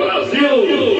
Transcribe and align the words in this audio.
Brasil! 0.00 0.99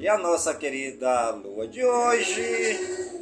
E 0.00 0.08
a 0.08 0.18
nossa 0.18 0.54
querida 0.54 1.30
lua 1.30 1.66
de 1.66 1.84
hoje 1.84 2.78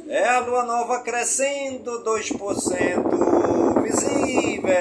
é 0.09 0.27
a 0.27 0.39
lua 0.39 0.63
nova 0.63 0.99
crescendo 1.01 2.03
2% 2.03 3.81
visível. 3.81 4.73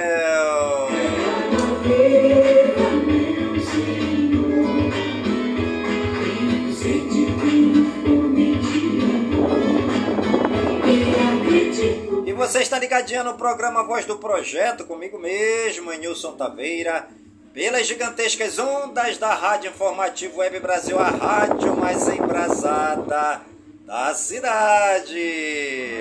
você 12.52 12.58
está 12.58 12.76
ligadinha 12.76 13.22
no 13.22 13.34
programa 13.34 13.84
Voz 13.84 14.04
do 14.04 14.18
Projeto, 14.18 14.84
comigo 14.84 15.16
mesmo, 15.16 15.92
Nilson 15.92 16.32
Taveira, 16.32 17.08
pelas 17.52 17.86
gigantescas 17.86 18.58
ondas 18.58 19.18
da 19.18 19.34
Rádio 19.34 19.70
Informativo 19.70 20.38
Web 20.38 20.58
Brasil, 20.60 20.98
a 20.98 21.08
rádio 21.08 21.76
mais 21.76 22.08
embrasada 22.08 23.42
da 23.84 24.14
cidade. 24.14 26.00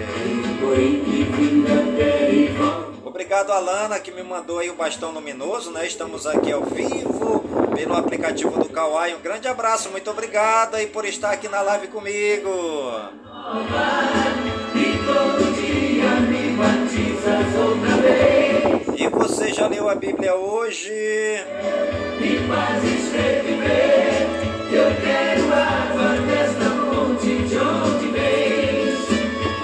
Obrigado, 3.03 3.51
Alana, 3.51 4.00
que 4.00 4.11
me 4.11 4.23
mandou 4.23 4.59
aí 4.59 4.69
o 4.69 4.75
bastão 4.75 5.11
luminoso, 5.11 5.72
né? 5.72 5.85
Estamos 5.85 6.25
aqui 6.25 6.51
ao 6.51 6.63
vivo 6.63 7.44
pelo 7.75 7.95
aplicativo 7.95 8.51
do 8.51 8.69
Kawai. 8.69 9.13
Um 9.13 9.22
grande 9.22 9.47
abraço, 9.47 9.90
muito 9.90 10.09
obrigado 10.09 10.75
aí 10.75 10.88
por 10.88 11.06
estar 11.06 11.31
aqui 11.31 11.50
na 11.50 11.61
live 11.61 11.88
comigo. 11.88 12.50
E 19.01 19.09
você 19.09 19.51
já 19.51 19.67
leu 19.67 19.89
a 19.89 19.95
Bíblia 19.95 20.35
hoje? 20.35 20.94
Me 22.19 22.38
fazes 22.47 23.12
reviver. 23.12 24.28
Eu 24.72 24.95
quero 25.01 25.51
água 25.51 26.17
desta 26.28 26.69
fonte 26.69 27.35
de 27.47 27.57
onde 27.57 28.09
vens. 28.09 29.00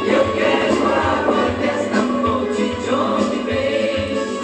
Eu 0.02 0.34
quero 0.34 0.88
água 0.88 1.52
desta 1.60 2.02
fonte 2.20 2.64
de 2.82 2.90
onde 2.90 3.38
vens. 3.44 4.42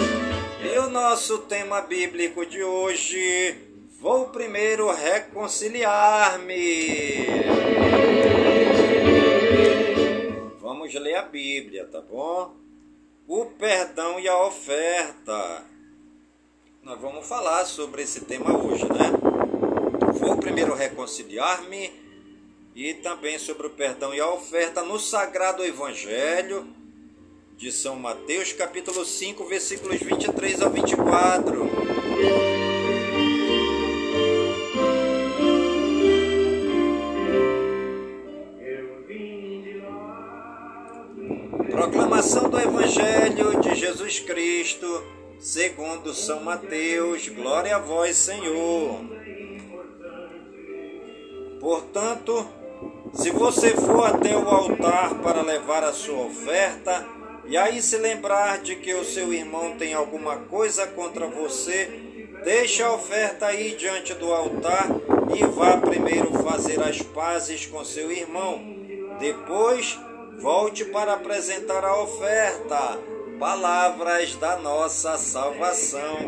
E 0.62 0.78
o 0.78 0.88
nosso 0.90 1.38
tema 1.38 1.80
bíblico 1.80 2.46
de 2.46 2.62
hoje. 2.62 3.56
Vou 4.00 4.28
primeiro 4.28 4.94
reconciliar-me. 4.94 7.26
Vamos 10.60 10.94
ler 10.94 11.16
a 11.16 11.22
Bíblia, 11.22 11.84
tá 11.84 12.00
bom? 12.00 12.62
O 13.26 13.46
perdão 13.46 14.20
e 14.20 14.28
a 14.28 14.38
oferta. 14.46 15.64
Nós 16.82 17.00
vamos 17.00 17.26
falar 17.26 17.64
sobre 17.64 18.02
esse 18.02 18.20
tema 18.20 18.54
hoje, 18.54 18.84
né? 18.84 19.12
Vou 20.12 20.36
primeiro 20.36 20.74
reconciliar-me 20.74 21.90
e 22.74 22.92
também 22.92 23.38
sobre 23.38 23.66
o 23.66 23.70
perdão 23.70 24.12
e 24.14 24.20
a 24.20 24.30
oferta 24.30 24.82
no 24.82 24.98
Sagrado 24.98 25.64
Evangelho 25.64 26.68
de 27.56 27.72
São 27.72 27.96
Mateus, 27.96 28.52
capítulo 28.52 29.06
5, 29.06 29.42
versículos 29.46 30.00
23 30.00 30.60
ao 30.60 30.68
24. 30.68 32.53
Cristo, 44.74 45.04
segundo 45.38 46.12
São 46.12 46.42
Mateus. 46.42 47.28
Glória 47.28 47.76
a 47.76 47.78
vós, 47.78 48.16
Senhor. 48.16 49.00
Portanto, 51.60 52.46
se 53.12 53.30
você 53.30 53.70
for 53.70 54.06
até 54.06 54.36
o 54.36 54.48
altar 54.48 55.14
para 55.22 55.42
levar 55.42 55.84
a 55.84 55.92
sua 55.92 56.26
oferta, 56.26 57.06
e 57.46 57.56
aí 57.56 57.80
se 57.80 57.96
lembrar 57.98 58.58
de 58.58 58.76
que 58.76 58.92
o 58.94 59.04
seu 59.04 59.32
irmão 59.32 59.76
tem 59.76 59.94
alguma 59.94 60.38
coisa 60.38 60.86
contra 60.88 61.26
você, 61.26 61.86
deixe 62.44 62.82
a 62.82 62.92
oferta 62.92 63.46
aí 63.46 63.76
diante 63.76 64.12
do 64.14 64.32
altar 64.32 64.88
e 65.36 65.44
vá 65.46 65.76
primeiro 65.76 66.32
fazer 66.42 66.80
as 66.82 67.00
pazes 67.00 67.66
com 67.66 67.84
seu 67.84 68.10
irmão. 68.10 68.60
Depois, 69.20 69.98
Volte 70.38 70.84
para 70.84 71.14
apresentar 71.14 71.84
a 71.84 72.02
oferta. 72.02 72.98
Palavras 73.38 74.36
da 74.36 74.56
nossa 74.56 75.18
salvação. 75.18 76.18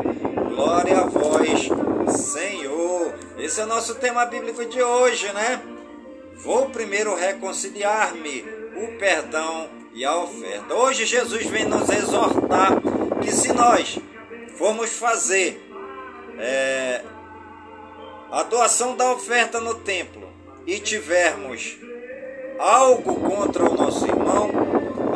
Glória 0.49 0.99
a 0.99 1.05
vós, 1.05 1.69
Senhor. 2.15 3.13
Esse 3.37 3.61
é 3.61 3.63
o 3.63 3.67
nosso 3.67 3.95
tema 3.95 4.25
bíblico 4.25 4.65
de 4.65 4.81
hoje, 4.81 5.31
né? 5.31 5.61
Vou 6.35 6.69
primeiro 6.69 7.15
reconciliar-me, 7.15 8.41
o 8.75 8.97
perdão 8.99 9.69
e 9.93 10.03
a 10.03 10.15
oferta. 10.17 10.73
Hoje 10.73 11.05
Jesus 11.05 11.45
vem 11.45 11.65
nos 11.65 11.89
exortar 11.89 12.73
que 13.21 13.31
se 13.31 13.53
nós 13.53 13.97
formos 14.57 14.91
fazer 14.91 15.65
é, 16.37 17.01
a 18.31 18.43
doação 18.43 18.95
da 18.95 19.11
oferta 19.11 19.59
no 19.61 19.75
templo 19.75 20.27
e 20.65 20.79
tivermos 20.79 21.77
algo 22.59 23.15
contra 23.15 23.63
o 23.63 23.73
nosso 23.75 24.05
irmão, 24.05 24.66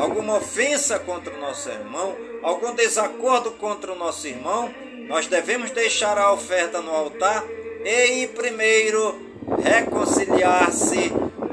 alguma 0.02 0.38
ofensa 0.38 0.98
contra 0.98 1.34
o 1.34 1.40
nosso 1.40 1.70
irmão, 1.70 2.16
algum 2.42 2.74
desacordo 2.74 3.52
contra 3.52 3.94
o 3.94 3.96
nosso 3.96 4.28
irmão, 4.28 4.74
nós 5.08 5.28
devemos 5.28 5.70
deixar 5.72 6.18
a 6.18 6.34
oferta 6.34 6.82
no 6.82 6.90
altar 6.90 7.44
e 7.86 8.24
ir 8.24 8.30
primeiro 8.30 9.20
reconciliar-se 9.64 11.10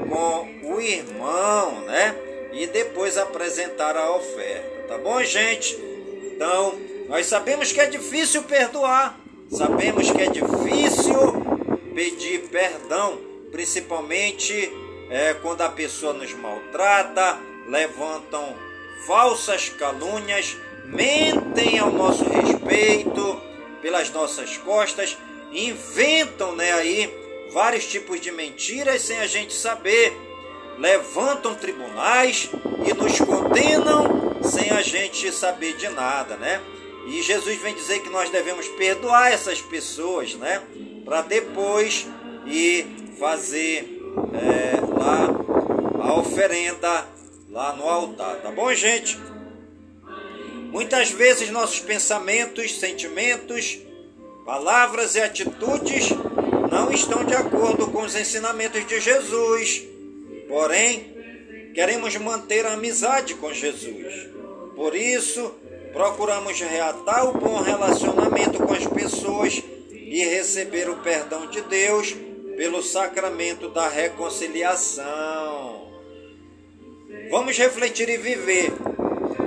com 0.09 0.73
o 0.73 0.81
irmão, 0.81 1.81
né? 1.81 2.15
E 2.51 2.65
depois 2.65 3.17
apresentar 3.17 3.95
a 3.95 4.15
oferta, 4.15 4.87
tá 4.87 4.97
bom, 4.97 5.21
gente? 5.23 5.75
Então, 6.23 6.73
nós 7.07 7.27
sabemos 7.27 7.71
que 7.71 7.79
é 7.79 7.85
difícil 7.85 8.43
perdoar, 8.43 9.19
sabemos 9.51 10.09
que 10.09 10.21
é 10.21 10.29
difícil 10.29 11.69
pedir 11.93 12.47
perdão, 12.49 13.19
principalmente 13.51 14.71
é, 15.11 15.35
quando 15.35 15.61
a 15.61 15.69
pessoa 15.69 16.13
nos 16.13 16.33
maltrata, 16.33 17.48
levantam 17.69 18.55
falsas 19.05 19.69
calúnias, 19.69 20.57
mentem 20.85 21.79
ao 21.79 21.91
nosso 21.91 22.23
respeito 22.23 23.41
pelas 23.81 24.09
nossas 24.09 24.57
costas, 24.57 25.17
inventam 25.51 26.55
né, 26.55 26.73
aí 26.73 27.13
vários 27.53 27.85
tipos 27.85 28.19
de 28.19 28.31
mentiras 28.31 29.01
sem 29.03 29.19
a 29.19 29.27
gente 29.27 29.53
saber. 29.53 30.13
Levantam 30.77 31.55
tribunais 31.55 32.49
e 32.87 32.93
nos 32.93 33.19
condenam 33.19 34.41
sem 34.41 34.71
a 34.71 34.81
gente 34.81 35.31
saber 35.31 35.75
de 35.75 35.89
nada, 35.89 36.37
né? 36.37 36.61
E 37.05 37.21
Jesus 37.21 37.57
vem 37.61 37.75
dizer 37.75 37.99
que 37.99 38.09
nós 38.09 38.29
devemos 38.29 38.67
perdoar 38.69 39.31
essas 39.31 39.61
pessoas, 39.61 40.35
né? 40.35 40.61
Para 41.03 41.21
depois 41.21 42.07
ir 42.45 42.87
fazer 43.19 43.99
é, 44.33 44.79
lá 44.97 45.27
a 46.01 46.13
oferenda 46.13 47.05
lá 47.49 47.75
no 47.75 47.83
altar, 47.83 48.41
tá 48.41 48.51
bom, 48.51 48.73
gente? 48.73 49.17
Muitas 50.71 51.09
vezes 51.09 51.49
nossos 51.49 51.79
pensamentos, 51.79 52.79
sentimentos, 52.79 53.79
palavras 54.45 55.15
e 55.15 55.21
atitudes 55.21 56.09
não 56.71 56.91
estão 56.91 57.25
de 57.25 57.33
acordo 57.33 57.87
com 57.87 58.03
os 58.03 58.15
ensinamentos 58.15 58.85
de 58.85 58.99
Jesus. 58.99 59.83
Porém, 60.47 61.71
queremos 61.73 62.15
manter 62.17 62.65
a 62.65 62.73
amizade 62.73 63.33
com 63.35 63.51
Jesus. 63.51 64.29
Por 64.75 64.95
isso, 64.95 65.51
procuramos 65.91 66.59
reatar 66.59 67.27
o 67.29 67.33
bom 67.39 67.61
relacionamento 67.61 68.63
com 68.63 68.73
as 68.73 68.85
pessoas 68.85 69.61
e 69.91 70.23
receber 70.23 70.87
o 70.89 70.97
perdão 70.97 71.47
de 71.47 71.61
Deus 71.61 72.15
pelo 72.55 72.83
sacramento 72.83 73.69
da 73.69 73.87
reconciliação. 73.87 75.78
Vamos 77.29 77.55
refletir 77.57 78.09
e 78.09 78.17
viver 78.17 78.73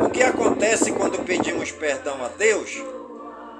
o 0.01 0.09
que 0.09 0.23
acontece 0.23 0.93
quando 0.93 1.25
pedimos 1.25 1.73
perdão 1.73 2.25
a 2.25 2.29
Deus? 2.29 2.81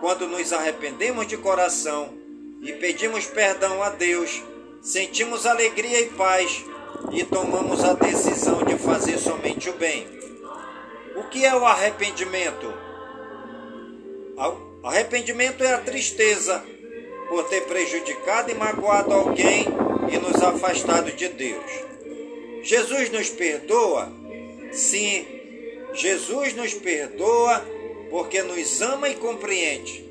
Quando 0.01 0.29
nos 0.29 0.53
arrependemos 0.53 1.27
de 1.27 1.37
coração 1.37 2.15
e 2.63 2.73
pedimos 2.73 3.27
perdão 3.27 3.83
a 3.83 3.91
Deus, 3.91 4.41
sentimos 4.81 5.45
alegria 5.45 6.01
e 6.01 6.07
paz 6.11 6.65
e 7.11 7.25
tomamos 7.25 7.83
a 7.83 7.95
decisão 7.95 8.63
de 8.63 8.77
fazer 8.77 9.19
somente 9.19 9.69
o 9.69 9.73
bem. 9.73 10.07
O 11.17 11.25
que 11.25 11.45
é 11.45 11.53
o 11.57 11.67
arrependimento? 11.67 12.73
Arrependimento 14.85 15.65
é 15.65 15.75
a 15.75 15.79
tristeza 15.79 16.65
por 17.29 17.49
ter 17.49 17.63
prejudicado 17.63 18.53
e 18.53 18.55
magoado 18.55 19.13
alguém 19.13 19.67
e 20.13 20.19
nos 20.19 20.41
afastado 20.41 21.11
de 21.11 21.29
Deus. 21.29 21.92
Jesus 22.63 23.11
nos 23.11 23.29
perdoa? 23.29 24.13
Sim, 24.73 25.27
Jesus 25.93 26.55
nos 26.55 26.73
perdoa 26.75 27.65
porque 28.09 28.43
nos 28.43 28.81
ama 28.81 29.09
e 29.09 29.17
compreende, 29.17 30.05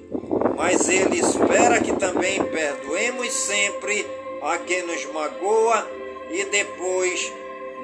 mas 0.56 0.90
Ele 0.90 1.20
espera 1.20 1.80
que 1.82 1.94
também 1.94 2.44
perdoemos 2.44 3.32
sempre 3.32 4.06
a 4.42 4.58
quem 4.58 4.84
nos 4.84 5.06
magoa 5.06 5.88
e 6.32 6.44
depois 6.46 7.32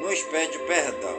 nos 0.02 0.22
pede 0.24 0.60
perdão. 0.60 1.18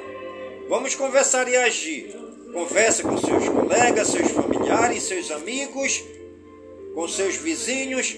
Vamos 0.69 0.95
conversar 0.95 1.49
e 1.49 1.57
agir. 1.57 2.15
Converse 2.53 3.03
com 3.03 3.17
seus 3.19 3.49
colegas, 3.49 4.09
seus 4.09 4.31
familiares, 4.31 5.03
seus 5.03 5.31
amigos, 5.31 6.03
com 6.95 7.07
seus 7.07 7.37
vizinhos 7.37 8.17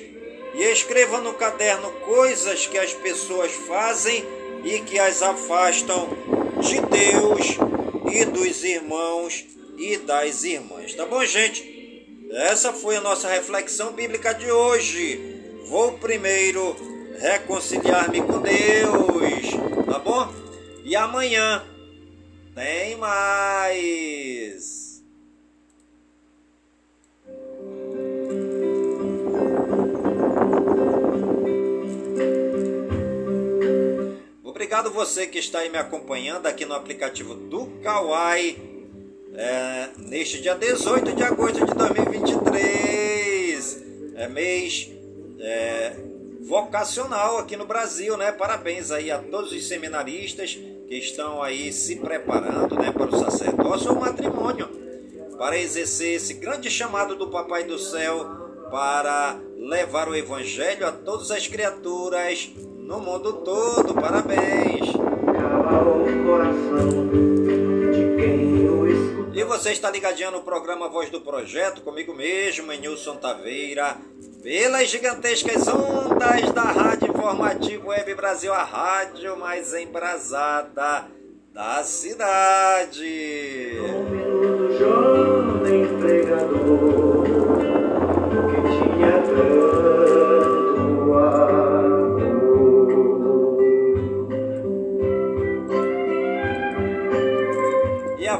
e 0.55 0.63
escreva 0.63 1.21
no 1.21 1.35
caderno 1.35 1.91
coisas 2.05 2.67
que 2.67 2.79
as 2.79 2.93
pessoas 2.95 3.53
fazem 3.53 4.25
e 4.65 4.81
que 4.81 4.99
as 4.99 5.23
afastam 5.23 6.09
de 6.61 6.81
Deus 6.81 7.57
e 8.13 8.25
dos 8.25 8.65
irmãos 8.65 9.45
e 9.79 9.97
das 9.97 10.45
irmãs. 10.45 10.95
Tá 10.95 11.07
bom, 11.07 11.25
gente? 11.25 11.81
Essa 12.33 12.73
foi 12.73 12.97
a 12.97 13.01
nossa 13.01 13.29
reflexão 13.29 13.93
bíblica 13.93 14.33
de 14.33 14.51
hoje. 14.51 15.21
Vou 15.69 15.99
primeiro 15.99 16.77
reconciliar-me 17.19 18.23
com 18.23 18.41
Deus, 18.41 19.51
tá 19.87 19.99
bom? 19.99 20.33
E 20.85 20.97
amanhã 20.97 21.65
tem 22.55 22.97
mais. 22.97 24.80
Obrigado 34.61 34.91
você 34.91 35.27
que 35.27 35.39
está 35.39 35.61
aí 35.61 35.71
me 35.71 35.79
acompanhando 35.79 36.45
aqui 36.45 36.67
no 36.67 36.75
aplicativo 36.75 37.35
do 37.35 37.65
Kawai 37.83 38.59
é, 39.35 39.89
neste 39.97 40.43
dia 40.43 40.55
18 40.55 41.15
de 41.15 41.23
agosto 41.23 41.65
de 41.65 41.73
2023. 41.73 43.83
É 44.17 44.29
mês 44.29 44.91
é, 45.39 45.97
vocacional 46.43 47.39
aqui 47.39 47.57
no 47.57 47.65
Brasil, 47.65 48.19
né? 48.19 48.33
Parabéns 48.33 48.91
aí 48.91 49.11
a 49.11 49.19
todos 49.19 49.51
os 49.51 49.67
seminaristas 49.67 50.59
que 50.87 50.95
estão 50.95 51.43
aí 51.43 51.73
se 51.73 51.97
preparando, 51.97 52.77
né, 52.77 52.93
para 52.93 53.07
o 53.07 53.19
sacerdócio 53.19 53.93
ou 53.93 53.97
matrimônio, 53.99 54.69
para 55.39 55.57
exercer 55.57 56.17
esse 56.17 56.35
grande 56.35 56.69
chamado 56.69 57.17
do 57.17 57.31
Papai 57.31 57.65
do 57.65 57.79
Céu 57.79 58.27
para 58.71 59.41
levar 59.57 60.07
o 60.07 60.15
evangelho 60.15 60.87
a 60.87 60.93
todas 60.93 61.31
as 61.31 61.49
criaturas 61.49 62.53
no 62.91 62.99
mundo 62.99 63.33
todo. 63.45 63.95
Parabéns! 63.95 64.91
E 69.33 69.45
você 69.45 69.71
está 69.71 69.89
ligadinho 69.91 70.33
no 70.33 70.43
programa 70.43 70.89
Voz 70.89 71.09
do 71.09 71.21
Projeto, 71.21 71.83
comigo 71.83 72.13
mesmo, 72.13 72.73
Nilson 72.73 73.17
Taveira, 73.17 73.97
pelas 74.43 74.89
gigantescas 74.89 75.69
ondas 75.69 76.51
da 76.53 76.63
Rádio 76.63 77.11
Informativo 77.11 77.89
Web 77.89 78.13
Brasil, 78.15 78.53
a 78.53 78.65
rádio 78.65 79.39
mais 79.39 79.73
embrasada 79.73 81.07
da 81.55 81.85
cidade. 81.85 83.79
Um 83.81 85.30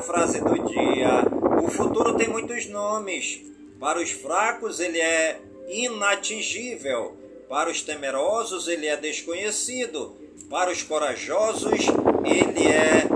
frase 0.01 0.41
do 0.41 0.67
dia: 0.67 1.23
O 1.63 1.69
futuro 1.69 2.17
tem 2.17 2.29
muitos 2.29 2.67
nomes. 2.67 3.43
Para 3.79 4.01
os 4.01 4.11
fracos, 4.11 4.81
ele 4.81 4.99
é 5.01 5.39
inatingível. 5.69 7.17
Para 7.49 7.71
os 7.71 7.83
temerosos, 7.83 8.67
ele 8.69 8.87
é 8.87 8.97
desconhecido. 8.97 10.17
Para 10.49 10.71
os 10.71 10.83
corajosos, 10.83 11.81
ele 12.25 12.69
é 12.69 13.07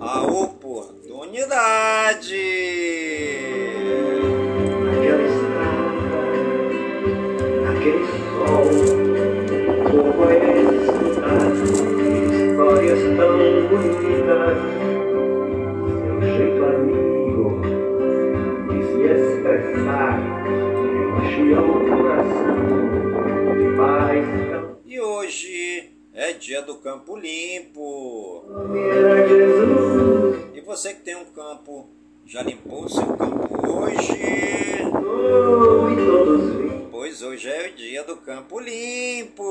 a 0.00 0.22
oportunidade. 0.22 2.34
Aquela 4.92 5.22
estrada, 5.28 6.18
aquele 7.70 8.04
sol, 8.30 8.64
como 9.90 10.24
é 10.30 10.32
escutar 10.82 11.44
histórias 12.34 13.00
tão 13.16 13.34
bonitas 13.68 14.83
dia 26.34 26.62
do 26.62 26.76
campo 26.76 27.16
limpo. 27.16 28.44
E 30.54 30.60
você 30.60 30.94
que 30.94 31.00
tem 31.00 31.16
um 31.16 31.24
campo, 31.26 31.88
já 32.26 32.42
limpou 32.42 32.84
o 32.84 32.88
seu 32.88 33.06
campo 33.16 33.68
hoje? 33.68 34.14
Pois 36.90 37.22
hoje 37.22 37.48
é 37.48 37.68
o 37.68 37.74
dia 37.74 38.02
do 38.04 38.16
campo 38.16 38.58
limpo. 38.58 39.44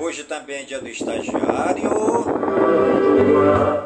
Hoje 0.00 0.24
também 0.24 0.62
é 0.62 0.64
dia 0.64 0.80
do 0.80 0.88
estagiário. 0.88 1.90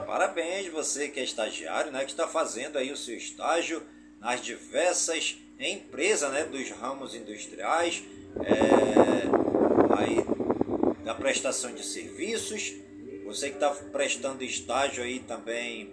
Parabéns 0.07 0.69
você 0.69 1.09
que 1.09 1.21
é 1.21 1.25
estagiário, 1.25 1.91
né, 1.91 2.05
que 2.05 2.11
está 2.11 2.29
fazendo 2.29 2.79
aí 2.79 2.93
o 2.93 2.97
seu 2.97 3.17
estágio 3.17 3.83
nas 4.21 4.43
diversas 4.43 5.37
empresas, 5.59 6.31
né, 6.31 6.45
dos 6.45 6.71
ramos 6.71 7.15
industriais, 7.15 8.03
é, 8.45 9.97
aí 9.97 10.25
da 11.05 11.15
prestação 11.15 11.75
de 11.75 11.85
serviços. 11.85 12.75
Você 13.25 13.49
que 13.49 13.57
está 13.57 13.71
prestando 13.71 14.45
estágio 14.45 15.03
aí 15.03 15.21
também 15.21 15.91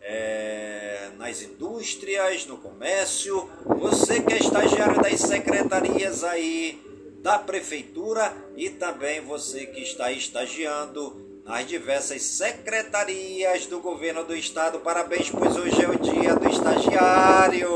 é, 0.00 1.10
nas 1.18 1.42
indústrias, 1.42 2.46
no 2.46 2.56
comércio, 2.58 3.48
você 3.64 4.22
que 4.22 4.32
é 4.32 4.38
estagiário 4.38 5.00
das 5.00 5.20
secretarias 5.20 6.22
aí 6.24 6.80
da 7.22 7.38
prefeitura 7.38 8.32
e 8.56 8.70
também 8.70 9.20
você 9.20 9.66
que 9.66 9.82
está 9.82 10.12
estagiando 10.12 11.25
nas 11.46 11.66
diversas 11.66 12.22
secretarias 12.22 13.66
do 13.66 13.80
governo 13.80 14.24
do 14.24 14.36
estado. 14.36 14.80
Parabéns, 14.80 15.30
pois 15.30 15.56
hoje 15.56 15.82
é 15.82 15.88
o 15.88 15.98
dia 15.98 16.34
do 16.34 16.48
estagiário. 16.48 17.68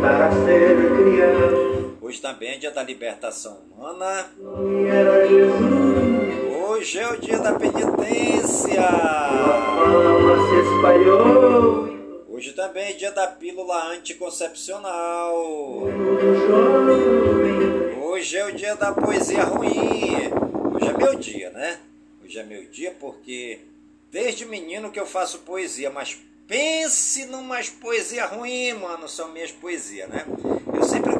Para 0.00 0.30
ser 0.32 0.76
criança 0.96 1.74
Hoje 2.00 2.20
também 2.20 2.50
é 2.50 2.58
dia 2.58 2.70
da 2.70 2.82
libertação 2.82 3.58
humana. 3.72 4.26
Hoje 6.68 6.98
é 6.98 7.08
o 7.10 7.16
dia 7.16 7.38
da 7.38 7.54
penitência. 7.54 8.88
Hoje 12.28 12.52
também 12.52 12.90
é 12.90 12.92
dia 12.92 13.10
da 13.10 13.26
pílula 13.26 13.88
anticoncepcional. 13.88 15.34
Hoje 18.02 18.36
é 18.36 18.46
o 18.46 18.54
dia 18.54 18.76
da 18.76 18.92
poesia 18.92 19.44
ruim. 19.44 20.53
Hoje 20.84 20.90
é 20.92 20.98
meu 20.98 21.14
dia, 21.14 21.50
né? 21.50 21.80
Hoje 22.22 22.38
é 22.38 22.42
meu 22.42 22.66
dia 22.66 22.94
porque 23.00 23.60
desde 24.10 24.44
menino 24.44 24.90
que 24.90 25.00
eu 25.00 25.06
faço 25.06 25.38
poesia, 25.38 25.88
mas 25.88 26.18
pense 26.46 27.24
numas 27.24 27.70
poesia 27.70 28.26
ruim, 28.26 28.74
mano, 28.74 29.08
são 29.08 29.32
minhas 29.32 29.50
poesias, 29.50 30.10
né? 30.10 30.26
Eu 30.74 30.84
sempre 30.84 31.10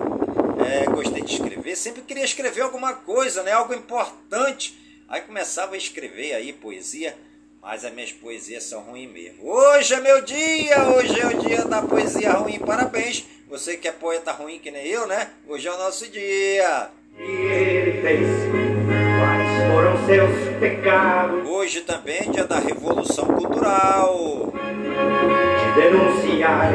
é, 0.67 0.85
gostei 0.85 1.23
de 1.23 1.33
escrever, 1.33 1.77
sempre 1.77 2.03
queria 2.03 2.25
escrever 2.25 2.61
alguma 2.61 2.93
coisa, 2.93 3.43
né? 3.43 3.53
Algo 3.53 3.73
importante. 3.73 4.79
Aí 5.09 5.23
começava 5.23 5.77
a 5.77 5.79
escrever 5.79 6.35
aí 6.35 6.53
poesia, 6.53 7.17
mas 7.63 7.87
as 7.87 7.93
minhas 7.95 8.13
poesias 8.13 8.65
são 8.65 8.83
ruins 8.83 9.11
mesmo. 9.11 9.49
Hoje 9.49 9.95
é 9.95 10.01
meu 10.01 10.21
dia, 10.21 10.91
hoje 10.91 11.19
é 11.19 11.27
o 11.27 11.39
dia 11.41 11.65
da 11.65 11.81
poesia 11.81 12.33
ruim. 12.33 12.59
Parabéns, 12.59 13.25
você 13.49 13.79
que 13.79 13.89
é 13.89 13.93
poeta 13.93 14.31
ruim 14.31 14.59
que 14.59 14.71
nem 14.71 14.87
eu, 14.87 15.07
né? 15.07 15.31
Hoje 15.49 15.67
é 15.67 15.73
o 15.73 15.79
nosso 15.79 16.07
dia. 16.11 16.91
E 17.19 17.95
foram 19.71 20.07
seus 20.07 20.59
pecados? 20.59 21.49
Hoje 21.49 21.81
também 21.83 22.19
é 22.19 22.25
dia 22.25 22.45
da 22.45 22.59
Revolução 22.59 23.27
Cultural. 23.27 24.53
De 25.61 25.81
denunciar. 25.81 26.73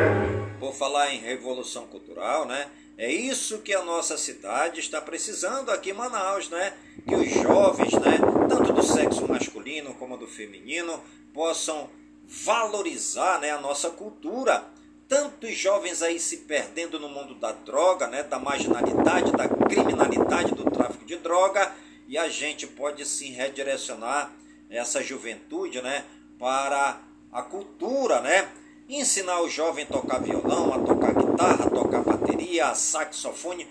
Por 0.60 0.74
falar 0.74 1.14
em 1.14 1.20
Revolução 1.20 1.86
Cultural, 1.88 2.46
né? 2.46 2.68
É 2.98 3.12
isso 3.12 3.60
que 3.60 3.74
a 3.74 3.84
nossa 3.84 4.18
cidade 4.18 4.80
está 4.80 5.00
precisando 5.00 5.70
aqui 5.72 5.92
em 5.92 5.94
Manaus, 5.94 6.50
né? 6.50 6.74
Que 7.08 7.16
os 7.16 7.30
jovens, 7.30 7.94
né, 7.94 8.20
tanto 8.50 8.74
do 8.74 8.84
sexo 8.84 9.26
masculino 9.28 9.94
como 9.94 10.18
do 10.18 10.28
feminino, 10.28 11.00
possam 11.34 11.90
valorizar, 12.28 13.40
né, 13.40 13.52
a 13.52 13.62
nossa 13.62 13.90
cultura. 13.90 14.66
Tantos 15.08 15.56
jovens 15.56 16.04
aí 16.04 16.20
se 16.20 16.38
perdendo 16.38 17.00
no 17.00 17.10
mundo 17.10 17.34
da 17.36 17.52
droga, 17.52 18.06
né, 18.08 18.22
da 18.22 18.38
marginalidade, 18.38 19.32
da 19.32 19.48
criminalidade, 19.48 20.54
do 20.54 20.70
tráfico 20.70 21.06
de 21.06 21.16
droga, 21.16 21.72
e 22.10 22.18
a 22.18 22.28
gente 22.28 22.68
pode 22.68 23.06
sim 23.06 23.32
redirecionar 23.32 24.34
essa 24.70 25.02
juventude, 25.02 25.82
né, 25.82 26.04
para 26.38 27.00
a 27.32 27.42
cultura, 27.42 28.20
né? 28.20 28.50
ensinar 28.90 29.42
o 29.42 29.50
jovem 29.50 29.84
a 29.84 29.88
tocar 29.88 30.20
violão, 30.20 30.74
a 30.74 30.80
tocar 30.80 31.14
guitarra, 31.14 31.66
a 31.66 31.70
tocar 31.70 32.02
bateria, 32.02 32.74
saxofone, 32.74 33.68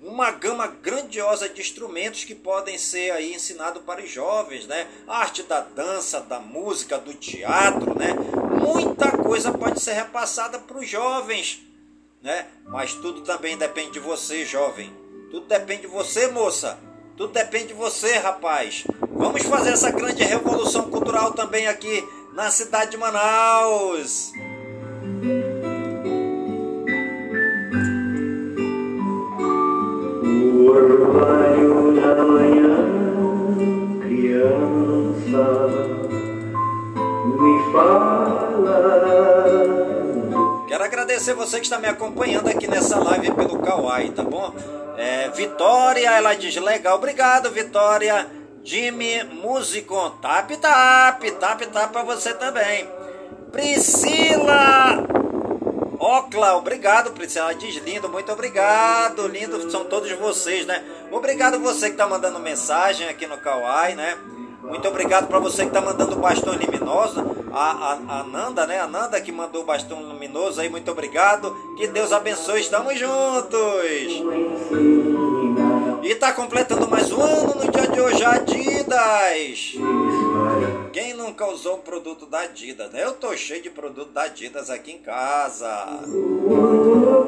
uma 0.00 0.30
gama 0.30 0.66
grandiosa 0.66 1.48
de 1.48 1.60
instrumentos 1.60 2.24
que 2.24 2.34
podem 2.34 2.76
ser 2.76 3.10
aí 3.12 3.34
ensinados 3.34 3.82
para 3.82 4.02
os 4.02 4.10
jovens, 4.10 4.66
né? 4.66 4.86
A 5.06 5.20
arte 5.20 5.42
da 5.42 5.60
dança, 5.60 6.20
da 6.20 6.38
música, 6.38 6.98
do 6.98 7.14
teatro, 7.14 7.98
né? 7.98 8.14
Muita 8.60 9.10
coisa 9.16 9.50
pode 9.50 9.80
ser 9.80 9.94
repassada 9.94 10.58
para 10.58 10.78
os 10.78 10.88
jovens, 10.88 11.62
né? 12.22 12.46
Mas 12.66 12.92
tudo 12.92 13.22
também 13.22 13.56
depende 13.56 13.92
de 13.92 14.00
você, 14.00 14.44
jovem. 14.44 14.92
Tudo 15.30 15.46
depende 15.46 15.82
de 15.82 15.88
você, 15.88 16.28
moça. 16.28 16.78
Tudo 17.18 17.32
depende 17.32 17.68
de 17.68 17.74
você, 17.74 18.16
rapaz. 18.18 18.84
Vamos 19.10 19.42
fazer 19.42 19.70
essa 19.70 19.90
grande 19.90 20.22
revolução 20.22 20.88
cultural 20.88 21.32
também 21.32 21.66
aqui 21.66 22.08
na 22.32 22.48
cidade 22.48 22.92
de 22.92 22.96
Manaus. 22.96 24.30
O 30.22 30.66
orvalho 30.70 32.00
da 32.00 32.14
manhã, 32.22 32.86
criança, 34.00 35.42
me 37.40 37.72
fala. 37.72 38.78
Quero 40.68 40.84
agradecer 40.84 41.34
você 41.34 41.58
que 41.58 41.66
está 41.66 41.80
me 41.80 41.88
acompanhando 41.88 42.46
aqui 42.46 42.68
nessa 42.68 42.96
live 43.00 43.32
pelo 43.32 43.58
Kawaii, 43.58 44.10
tá 44.12 44.22
bom? 44.22 44.54
É, 44.98 45.28
Vitória, 45.28 46.10
ela 46.10 46.34
diz 46.34 46.56
legal, 46.56 46.96
obrigado 46.96 47.52
Vitória. 47.52 48.26
Jimmy 48.64 49.22
Músico, 49.22 50.10
tap 50.20 50.50
tap, 50.56 51.22
tap 51.38 51.66
tap 51.66 51.92
para 51.92 52.02
você 52.02 52.34
também. 52.34 52.90
Priscila 53.52 55.06
Ocla, 56.00 56.56
obrigado, 56.56 57.12
Priscila. 57.12 57.54
Diz 57.54 57.76
lindo, 57.76 58.08
muito 58.08 58.32
obrigado. 58.32 59.28
Lindo 59.28 59.70
são 59.70 59.84
todos 59.84 60.10
vocês, 60.12 60.66
né? 60.66 60.84
Obrigado 61.12 61.60
você 61.60 61.90
que 61.90 61.96
tá 61.96 62.06
mandando 62.06 62.40
mensagem 62.40 63.08
aqui 63.08 63.26
no 63.26 63.38
Kawaii, 63.38 63.94
né? 63.94 64.18
Muito 64.62 64.86
obrigado 64.88 65.28
para 65.28 65.38
você 65.38 65.64
que 65.64 65.70
tá 65.70 65.80
mandando 65.80 66.16
bastão 66.16 66.54
luminoso. 66.54 67.37
A, 67.52 67.70
a, 67.70 68.20
a 68.20 68.24
Nanda, 68.24 68.66
né? 68.66 68.80
A 68.80 68.86
Nanda 68.86 69.20
que 69.20 69.32
mandou 69.32 69.62
o 69.62 69.66
bastão 69.66 70.02
luminoso 70.02 70.60
aí, 70.60 70.68
muito 70.68 70.90
obrigado. 70.90 71.54
Que 71.76 71.86
Deus 71.86 72.12
abençoe, 72.12 72.60
estamos 72.60 72.98
juntos. 72.98 73.58
E 76.02 76.14
tá 76.14 76.32
completando 76.32 76.88
mais 76.88 77.12
um 77.12 77.20
ano 77.20 77.54
no 77.56 77.70
dia 77.70 77.86
de 77.86 78.00
hoje, 78.00 78.24
Adidas. 78.24 79.74
Quem 80.92 81.14
nunca 81.14 81.46
usou 81.46 81.76
um 81.76 81.80
produto 81.80 82.26
da 82.26 82.40
Adidas, 82.40 82.90
né? 82.92 83.04
Eu 83.04 83.12
tô 83.12 83.36
cheio 83.36 83.62
de 83.62 83.70
produto 83.70 84.12
da 84.12 84.22
Adidas 84.22 84.70
aqui 84.70 84.92
em 84.92 84.98
casa. 84.98 85.68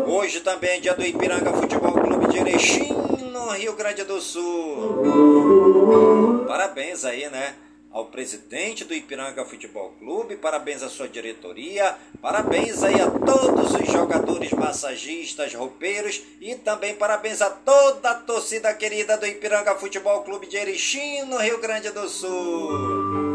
Hoje 0.07 0.41
também 0.41 0.79
é 0.79 0.81
dia 0.81 0.95
do 0.95 1.05
Ipiranga 1.05 1.53
Futebol 1.53 1.93
Clube 1.93 2.29
de 2.29 2.39
Erechim, 2.39 2.93
no 3.33 3.51
Rio 3.51 3.75
Grande 3.75 4.05
do 4.05 4.21
Sul. 4.21 6.45
Parabéns 6.47 7.05
aí, 7.05 7.29
né? 7.29 7.55
Ao 7.91 8.07
presidente 8.07 8.85
do 8.85 8.95
Ipiranga 8.95 9.45
Futebol 9.45 9.91
Clube, 9.99 10.37
parabéns 10.37 10.83
à 10.83 10.89
sua 10.89 11.09
diretoria, 11.09 11.97
parabéns 12.23 12.83
aí 12.83 13.01
a 13.01 13.11
todos 13.11 13.75
os 13.75 13.87
jogadores 13.91 14.53
massagistas, 14.53 15.55
roupeiros. 15.55 16.23
E 16.41 16.55
também 16.55 16.95
parabéns 16.95 17.43
a 17.43 17.51
toda 17.51 18.11
a 18.11 18.15
torcida 18.15 18.73
querida 18.75 19.17
do 19.17 19.27
Ipiranga 19.27 19.75
Futebol 19.75 20.23
Clube 20.23 20.47
de 20.47 20.57
Erechim, 20.57 21.23
no 21.25 21.39
Rio 21.39 21.61
Grande 21.61 21.91
do 21.91 22.09
Sul. 22.09 23.30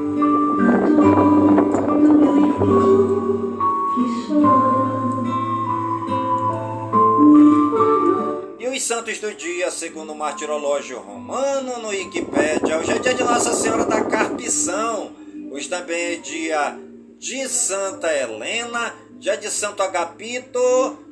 Os 8.75 8.83
santos 8.83 9.19
do 9.19 9.33
dia, 9.33 9.71
segundo 9.71 10.11
o 10.11 10.15
martirológio 10.15 10.99
romano 10.99 11.79
no 11.79 11.87
Wikipédia, 11.87 12.77
hoje 12.77 12.91
é 12.91 12.99
dia 12.99 13.13
de 13.13 13.23
Nossa 13.23 13.53
Senhora 13.53 13.85
da 13.85 14.03
Carpição. 14.03 15.13
Hoje 15.49 15.69
também 15.69 16.15
é 16.15 16.15
dia 16.17 16.77
de 17.17 17.47
Santa 17.47 18.13
Helena, 18.13 18.93
dia 19.17 19.37
de 19.37 19.49
Santo 19.49 19.81
Agapito, 19.81 20.59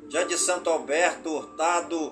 dia 0.10 0.26
de 0.26 0.38
Santo 0.38 0.70
Alberto 0.70 1.30
Hurtado 1.30 2.12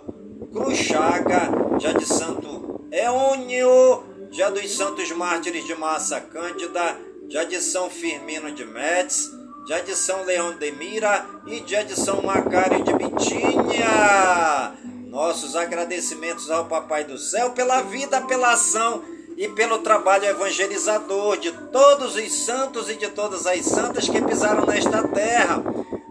Cruchaga, 0.54 1.50
dia 1.78 1.94
de 1.96 2.06
Santo 2.06 2.88
Eônio, 2.90 4.04
dia 4.32 4.50
dos 4.50 4.72
Santos 4.72 5.12
Mártires 5.12 5.66
de 5.66 5.76
Massa 5.76 6.22
Cândida, 6.22 6.98
dia 7.28 7.46
de 7.46 7.60
São 7.60 7.90
Firmino 7.90 8.54
de 8.54 8.64
Metz, 8.64 9.30
dia 9.66 9.82
de 9.84 9.96
São 9.98 10.24
Leão 10.24 10.54
de 10.58 10.72
Mira 10.72 11.26
e 11.46 11.60
dia 11.60 11.84
de 11.84 12.00
São 12.00 12.22
Macário 12.22 12.82
de 12.86 12.94
Bitinha. 12.94 14.80
Nossos 15.12 15.58
agradecimentos 15.58 16.50
ao 16.50 16.68
Papai 16.68 17.04
do 17.04 17.18
Céu 17.18 17.50
pela 17.50 17.82
vida, 17.82 18.22
pela 18.22 18.54
ação 18.54 19.04
e 19.36 19.46
pelo 19.50 19.80
trabalho 19.80 20.24
evangelizador 20.24 21.36
de 21.36 21.52
todos 21.68 22.16
os 22.16 22.34
santos 22.46 22.90
e 22.90 22.96
de 22.96 23.10
todas 23.10 23.46
as 23.46 23.66
santas 23.66 24.08
que 24.08 24.22
pisaram 24.22 24.66
nesta 24.66 25.06
terra. 25.10 25.62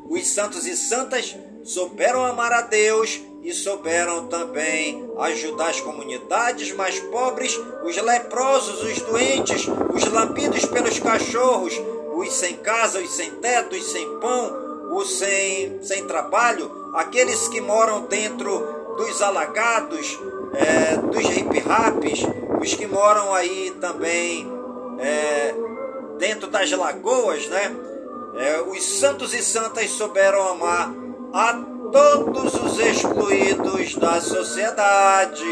Os 0.07 0.26
santos 0.26 0.66
e 0.66 0.76
santas 0.76 1.35
souberam 1.64 2.26
amar 2.26 2.52
a 2.52 2.61
Deus 2.61 3.19
e 3.42 3.54
souberam 3.54 4.26
também 4.26 5.11
ajudar 5.21 5.71
as 5.71 5.80
comunidades 5.80 6.71
mais 6.73 7.00
pobres, 7.00 7.59
os 7.83 7.97
leprosos, 7.97 8.83
os 8.83 9.00
doentes, 9.00 9.66
os 9.95 10.04
lambidos 10.12 10.66
pelos 10.66 10.99
cachorros, 10.99 11.73
os 12.16 12.30
sem 12.35 12.57
casa, 12.57 13.00
os 13.00 13.11
sem 13.11 13.30
teto, 13.37 13.75
os 13.75 13.92
sem 13.92 14.19
pão, 14.19 14.92
os 14.92 15.11
sem, 15.16 15.83
sem 15.83 16.07
trabalho, 16.07 16.92
aqueles 16.95 17.49
que 17.49 17.62
moram 17.62 18.02
dentro 18.02 18.79
dos 19.00 19.23
alagados, 19.23 20.19
é, 20.52 20.97
dos 20.97 21.25
hip-raps, 21.25 22.21
os 22.61 22.75
que 22.75 22.87
moram 22.87 23.33
aí 23.33 23.75
também 23.80 24.47
é, 24.99 25.54
dentro 26.19 26.49
das 26.49 26.71
lagoas, 26.73 27.47
né? 27.49 27.75
É, 28.37 28.61
os 28.61 28.83
santos 28.83 29.33
e 29.33 29.42
santas 29.42 29.90
souberam 29.90 30.49
amar 30.49 30.92
a 31.33 31.54
todos 31.90 32.54
os 32.54 32.78
excluídos 32.78 33.95
da 33.97 34.21
sociedade. 34.21 35.45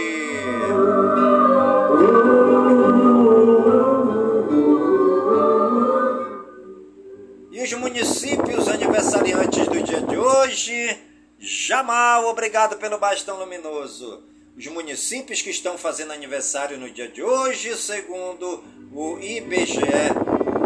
E 7.50 7.62
os 7.62 7.72
municípios 7.72 8.68
aniversariantes 8.68 9.66
do 9.66 9.82
dia 9.82 10.02
de 10.02 10.18
hoje 10.18 11.07
Jamal, 11.40 12.26
obrigado 12.26 12.76
pelo 12.78 12.98
bastão 12.98 13.38
luminoso. 13.38 14.24
os 14.56 14.66
municípios 14.66 15.40
que 15.40 15.50
estão 15.50 15.78
fazendo 15.78 16.12
aniversário 16.12 16.76
no 16.76 16.90
dia 16.90 17.06
de 17.06 17.22
hoje, 17.22 17.76
segundo 17.76 18.64
o 18.92 19.16
IBGE, 19.20 19.78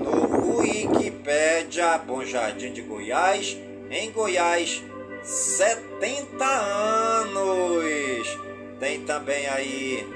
no 0.03 0.57
Wikipédia, 0.57 1.99
Bom 1.99 2.25
Jardim 2.25 2.73
de 2.73 2.81
Goiás, 2.81 3.55
em 3.91 4.11
Goiás, 4.13 4.83
70 5.23 6.43
anos. 6.43 8.39
Tem 8.81 9.05
também 9.05 9.47
aí 9.49 10.07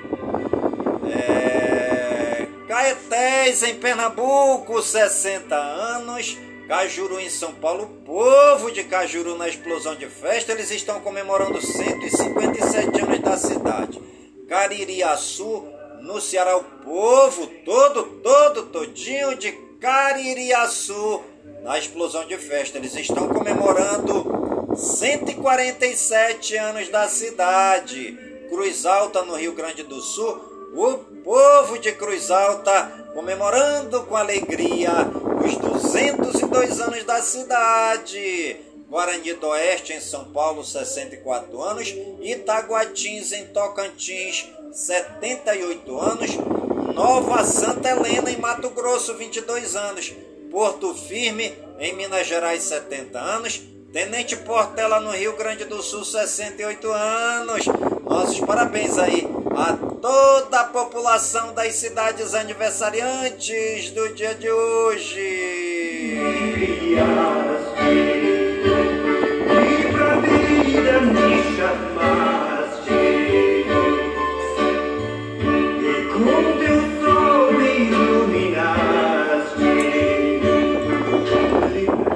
é, 1.04 2.46
Caetés 2.66 3.62
em 3.62 3.74
Pernambuco, 3.74 4.80
60 4.80 5.54
anos. 5.54 6.45
Cajuru 6.66 7.20
em 7.20 7.30
São 7.30 7.54
Paulo, 7.54 7.86
povo 8.04 8.72
de 8.72 8.82
Cajuru 8.82 9.36
na 9.36 9.48
explosão 9.48 9.94
de 9.94 10.06
festa, 10.06 10.50
eles 10.50 10.72
estão 10.72 11.00
comemorando 11.00 11.60
157 11.60 13.02
anos 13.02 13.20
da 13.20 13.36
cidade. 13.36 14.02
Caririaçu, 14.48 15.64
no 16.00 16.20
Ceará, 16.20 16.56
o 16.56 16.64
povo 16.64 17.46
todo, 17.64 18.02
todo, 18.20 18.64
todinho 18.64 19.36
de 19.36 19.52
Caririaçu 19.80 21.22
na 21.62 21.78
explosão 21.78 22.26
de 22.26 22.36
festa. 22.36 22.78
Eles 22.78 22.96
estão 22.96 23.28
comemorando 23.28 24.74
147 24.74 26.56
anos 26.56 26.88
da 26.88 27.06
cidade. 27.06 28.18
Cruz 28.48 28.84
Alta, 28.84 29.22
no 29.22 29.36
Rio 29.36 29.52
Grande 29.52 29.84
do 29.84 30.00
Sul, 30.00 30.40
o 30.74 30.94
povo 31.22 31.78
de 31.78 31.92
Cruz 31.92 32.28
Alta 32.28 33.06
comemorando 33.14 34.02
com 34.02 34.16
alegria 34.16 34.90
os 35.44 35.56
202 35.56 36.80
anos 36.80 37.04
da 37.04 37.20
cidade. 37.20 38.56
Guarani 38.88 39.32
do 39.34 39.48
Oeste, 39.48 39.92
em 39.92 40.00
São 40.00 40.24
Paulo, 40.26 40.64
64 40.64 41.62
anos. 41.62 41.94
Itaguatins, 42.20 43.32
em 43.32 43.46
Tocantins, 43.46 44.46
78 44.72 45.98
anos. 45.98 46.30
Nova 46.94 47.44
Santa 47.44 47.90
Helena, 47.90 48.30
em 48.30 48.38
Mato 48.38 48.70
Grosso, 48.70 49.14
22 49.14 49.74
anos. 49.76 50.12
Porto 50.50 50.94
Firme, 50.94 51.52
em 51.78 51.94
Minas 51.94 52.26
Gerais, 52.26 52.62
70 52.62 53.18
anos. 53.18 53.60
Tenente 53.92 54.36
Portela, 54.36 55.00
no 55.00 55.10
Rio 55.10 55.36
Grande 55.36 55.64
do 55.64 55.82
Sul, 55.82 56.04
68 56.04 56.90
anos. 56.92 57.66
Nossos 58.04 58.40
parabéns 58.40 58.96
aí 58.98 59.26
a 59.56 59.72
toda 59.72 60.60
a 60.60 60.64
população 60.64 61.54
das 61.54 61.74
cidades 61.76 62.34
aniversariantes 62.34 63.90
do 63.90 64.14
dia 64.14 64.34
de 64.34 64.50
hoje. 64.50 65.20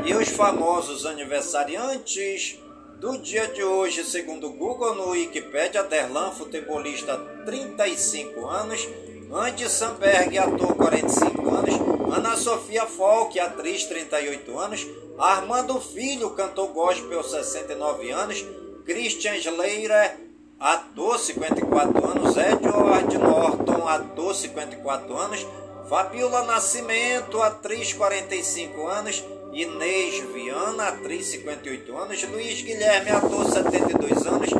E 0.05 0.15
os 0.15 0.29
famosos 0.29 1.07
aniversariantes 1.07 2.59
do 3.01 3.17
dia 3.17 3.49
de 3.49 3.65
hoje, 3.65 4.05
segundo 4.05 4.49
o 4.49 4.53
Google 4.53 4.95
no 4.95 5.09
Wikipedia, 5.13 5.83
Derlan, 5.83 6.33
futebolista, 6.33 7.19
35 7.45 8.47
anos, 8.47 8.89
Andy 9.33 9.69
Samberg, 9.69 10.37
ator, 10.39 10.75
45 10.75 11.55
anos, 11.55 11.75
Ana 12.13 12.37
Sofia 12.37 12.87
Falk, 12.87 13.39
atriz, 13.39 13.85
38 13.85 14.59
anos, 14.59 14.87
Armando 15.19 15.81
Filho, 15.81 16.31
cantor 16.31 16.69
gospel, 16.69 17.23
69 17.23 18.11
anos, 18.11 18.45
Christian 18.85 19.37
Schleirer, 19.37 20.17
ator, 20.59 21.19
54 21.19 22.11
anos, 22.11 22.37
Edward 22.37 23.19
Norton, 23.19 23.87
ator, 23.89 24.35
54 24.35 25.17
anos, 25.17 25.47
Fabiola 25.89 26.45
Nascimento, 26.45 27.41
atriz, 27.43 27.93
45 27.93 28.89
anos, 28.89 29.25
Inês 29.53 30.21
Viana, 30.33 30.89
atriz 30.89 31.27
58 31.27 31.97
anos, 31.97 32.23
Luiz 32.25 32.63
Guilherme, 32.63 33.11
ator 33.11 33.45
72 33.51 34.27
anos, 34.27 34.51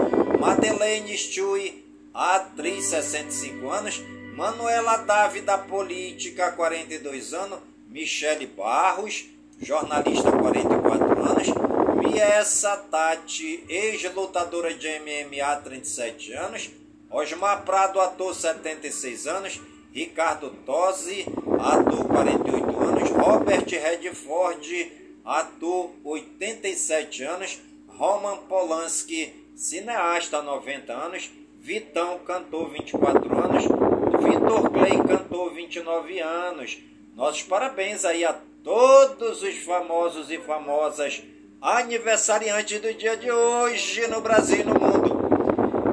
Madeleine 0.41 1.17
Stui, 1.17 1.90
atriz 2.21 2.85
65 2.85 3.71
anos, 3.71 4.03
Manuela 4.37 4.99
Dávida, 4.99 5.57
política 5.57 6.53
42 6.53 7.33
anos, 7.33 7.61
Michele 7.89 8.47
Barros, 8.47 9.25
jornalista 9.59 10.31
44 10.31 11.25
anos, 11.25 11.49
Miessa 11.97 12.77
Tati, 12.77 13.65
ex-lutadora 13.67 14.75
de 14.75 15.01
MMA 15.01 15.57
37 15.57 16.35
anos, 16.35 16.71
Osmar 17.11 17.65
Prado, 17.65 17.99
ator 18.03 18.35
76 18.35 19.27
anos, 19.27 19.59
Ricardo 19.91 20.51
Tosi, 20.67 21.25
ator 21.59 22.07
48 22.07 22.81
anos, 22.81 23.11
Robert 23.11 23.71
Redford, 23.71 24.93
ator 25.25 25.91
87 26.05 27.25
anos, 27.25 27.59
Roman 27.99 28.37
Polanski, 28.47 29.33
cineasta 29.57 30.43
90 30.43 30.93
anos, 30.93 31.31
Vitão, 31.63 32.19
cantor 32.21 32.71
24 32.71 33.39
anos, 33.39 33.65
Vitor 33.65 34.71
Clay, 34.71 34.97
cantor 35.07 35.53
29 35.53 36.19
anos. 36.19 36.79
Nossos 37.15 37.43
parabéns 37.43 38.07
aí 38.07 38.25
a 38.25 38.33
todos 38.65 39.43
os 39.43 39.59
famosos 39.59 40.31
e 40.31 40.39
famosas 40.39 41.23
aniversariantes 41.61 42.81
do 42.81 42.95
dia 42.95 43.15
de 43.15 43.31
hoje 43.31 44.07
no 44.07 44.23
Brasil 44.23 44.61
e 44.61 44.65
no 44.65 44.73
mundo. 44.73 45.21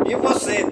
E 0.10 0.16
você 0.16 0.66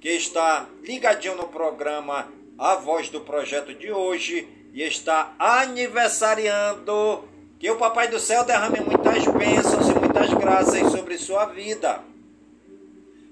que 0.00 0.08
está 0.08 0.66
ligadinho 0.82 1.36
no 1.36 1.48
programa 1.48 2.26
a 2.56 2.76
voz 2.76 3.10
do 3.10 3.20
projeto 3.20 3.74
de 3.74 3.92
hoje 3.92 4.48
e 4.72 4.82
está 4.82 5.34
aniversariando. 5.38 7.28
Que 7.58 7.70
o 7.70 7.76
Papai 7.76 8.08
do 8.08 8.18
Céu 8.18 8.42
derrame 8.42 8.80
muitas 8.80 9.22
bênçãos 9.26 9.86
e 9.90 9.94
muitas 9.94 10.32
graças 10.32 10.90
sobre 10.90 11.18
sua 11.18 11.44
vida. 11.44 12.08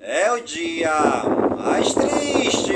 é 0.00 0.32
o 0.32 0.40
dia 0.40 0.90
mais 1.58 1.92
triste. 1.92 2.72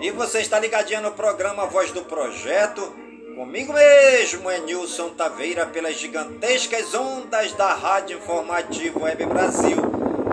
E 0.00 0.10
você 0.12 0.40
está 0.40 0.58
ligadinho 0.58 1.02
no 1.02 1.12
programa 1.12 1.66
Voz 1.66 1.90
do 1.92 2.02
Projeto. 2.02 2.80
Comigo 3.34 3.74
mesmo 3.74 4.48
é 4.48 4.60
Nilson 4.60 5.10
Taveira 5.10 5.66
pelas 5.66 5.96
gigantescas 5.96 6.94
ondas 6.94 7.52
da 7.52 7.74
Rádio 7.74 8.16
Informativo 8.16 9.02
Web 9.02 9.26
Brasil, 9.26 9.76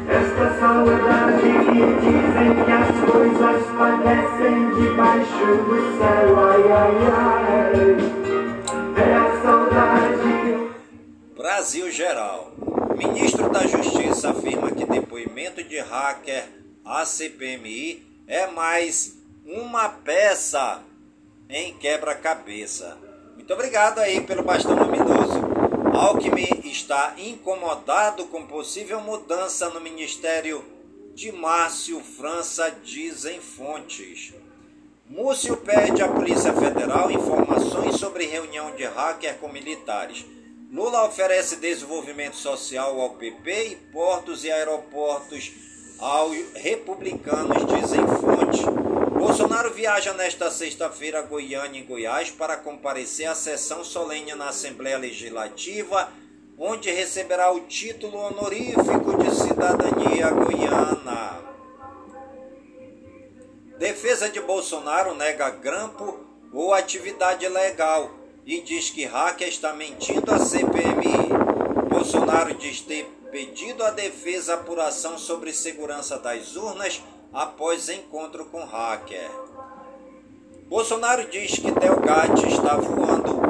Esta 0.09 0.61
saudade 0.61 1.43
que 1.43 1.81
dizem 2.01 2.65
que 2.65 2.73
as 2.73 3.11
coisas 3.11 3.67
padecem 3.77 4.71
debaixo 4.75 5.47
do 5.65 5.77
céu, 5.99 6.39
ai 6.39 6.63
ai 6.73 6.97
ai, 7.13 7.77
é 8.97 9.15
a 9.15 9.43
saudade 9.43 10.71
Brasil 11.37 11.91
Geral. 11.91 12.53
Ministro 12.97 13.51
da 13.51 13.67
Justiça 13.67 14.31
afirma 14.31 14.71
que 14.71 14.85
depoimento 14.87 15.63
de 15.63 15.79
hacker 15.79 16.45
ACPMI 16.85 18.03
é 18.27 18.47
mais 18.47 19.17
uma 19.45 19.89
peça 19.89 20.83
em 21.49 21.75
quebra-cabeça. 21.75 22.97
Muito 23.35 23.53
obrigado 23.53 23.99
aí 23.99 24.21
pelo 24.21 24.43
bastão 24.43 24.77
luminoso. 24.77 25.41
Alckmin 25.95 26.63
está 26.65 27.15
incomodado 27.17 28.27
com 28.27 28.47
possível 28.47 29.01
mudança 29.01 29.71
no 29.71 29.81
Ministério 29.81 30.65
de 31.15 31.33
Márcio 31.33 32.01
França, 32.01 32.71
dizem 32.85 33.41
fontes. 33.41 34.35
Múcio 35.09 35.57
pede 35.57 36.03
à 36.03 36.09
Polícia 36.09 36.53
Federal 36.53 37.11
informações 37.11 37.97
sobre 37.97 38.27
reunião 38.27 38.75
de 38.75 38.85
hacker 38.85 39.37
com 39.39 39.49
militares. 39.49 40.27
Lula 40.71 41.07
oferece 41.07 41.57
desenvolvimento 41.57 42.37
social 42.37 43.01
ao 43.01 43.11
PP 43.11 43.69
e 43.69 43.77
portos 43.93 44.45
e 44.45 44.51
aeroportos 44.51 45.53
aos 45.99 46.37
republicanos, 46.55 47.65
dizem 47.67 48.01
fontes. 48.07 48.86
Bolsonaro 49.19 49.71
viaja 49.73 50.13
nesta 50.13 50.51
sexta-feira 50.51 51.21
a 51.21 51.23
Goiânia 51.23 51.81
e 51.81 51.85
Goiás 51.85 52.31
para 52.31 52.57
comparecer 52.57 53.27
à 53.27 53.35
sessão 53.35 53.83
solene 53.83 54.35
na 54.35 54.51
Assembleia 54.51 54.99
Legislativa, 54.99 56.13
onde 56.59 56.91
receberá 56.91 57.51
o 57.51 57.61
título 57.61 58.19
honorífico 58.19 59.17
de 59.17 59.35
cidadania 59.35 60.31
goiana. 60.31 61.41
Defesa 63.79 64.29
de 64.29 64.41
Bolsonaro 64.41 65.15
nega 65.15 65.49
grampo 65.49 66.21
ou 66.53 66.75
atividade 66.75 67.49
legal 67.49 68.11
e 68.45 68.61
diz 68.61 68.91
que 68.91 69.07
hacker 69.07 69.49
está 69.49 69.73
mentindo 69.73 70.31
à 70.31 70.39
CPMI. 70.39 71.29
Bolsonaro 71.89 72.55
diz 72.55 72.83
ter 72.83 73.05
pedido 73.31 73.83
à 73.83 73.91
defesa 73.91 74.55
apuração 74.55 75.19
sobre 75.19 75.53
segurança 75.53 76.19
das 76.19 76.55
urnas 76.55 77.03
após 77.33 77.89
encontro 77.89 78.45
com 78.47 78.65
hacker. 78.65 79.31
Bolsonaro 80.69 81.29
diz 81.29 81.59
que 81.59 81.71
Delgatti 81.71 82.49
está 82.49 82.77
voando 82.77 83.41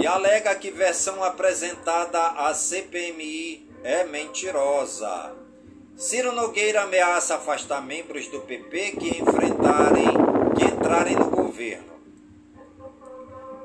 e 0.00 0.06
alega 0.06 0.54
que 0.54 0.70
versão 0.70 1.22
apresentada 1.22 2.18
à 2.28 2.54
CPMI 2.54 3.68
é 3.84 4.04
mentirosa. 4.04 5.34
Ciro 5.96 6.32
Nogueira 6.32 6.82
ameaça 6.82 7.34
afastar 7.34 7.82
membros 7.82 8.26
do 8.28 8.40
PP 8.40 8.92
que 8.92 9.22
enfrentarem, 9.22 10.08
que 10.56 10.64
entrarem 10.64 11.14
no 11.14 11.30
governo. 11.30 11.92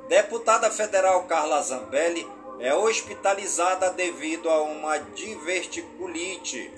Deputada 0.09 0.69
federal 0.69 1.23
Carla 1.23 1.61
Zambelli 1.61 2.27
é 2.59 2.73
hospitalizada 2.73 3.89
devido 3.91 4.49
a 4.49 4.61
uma 4.63 4.97
diverticulite. 4.97 6.71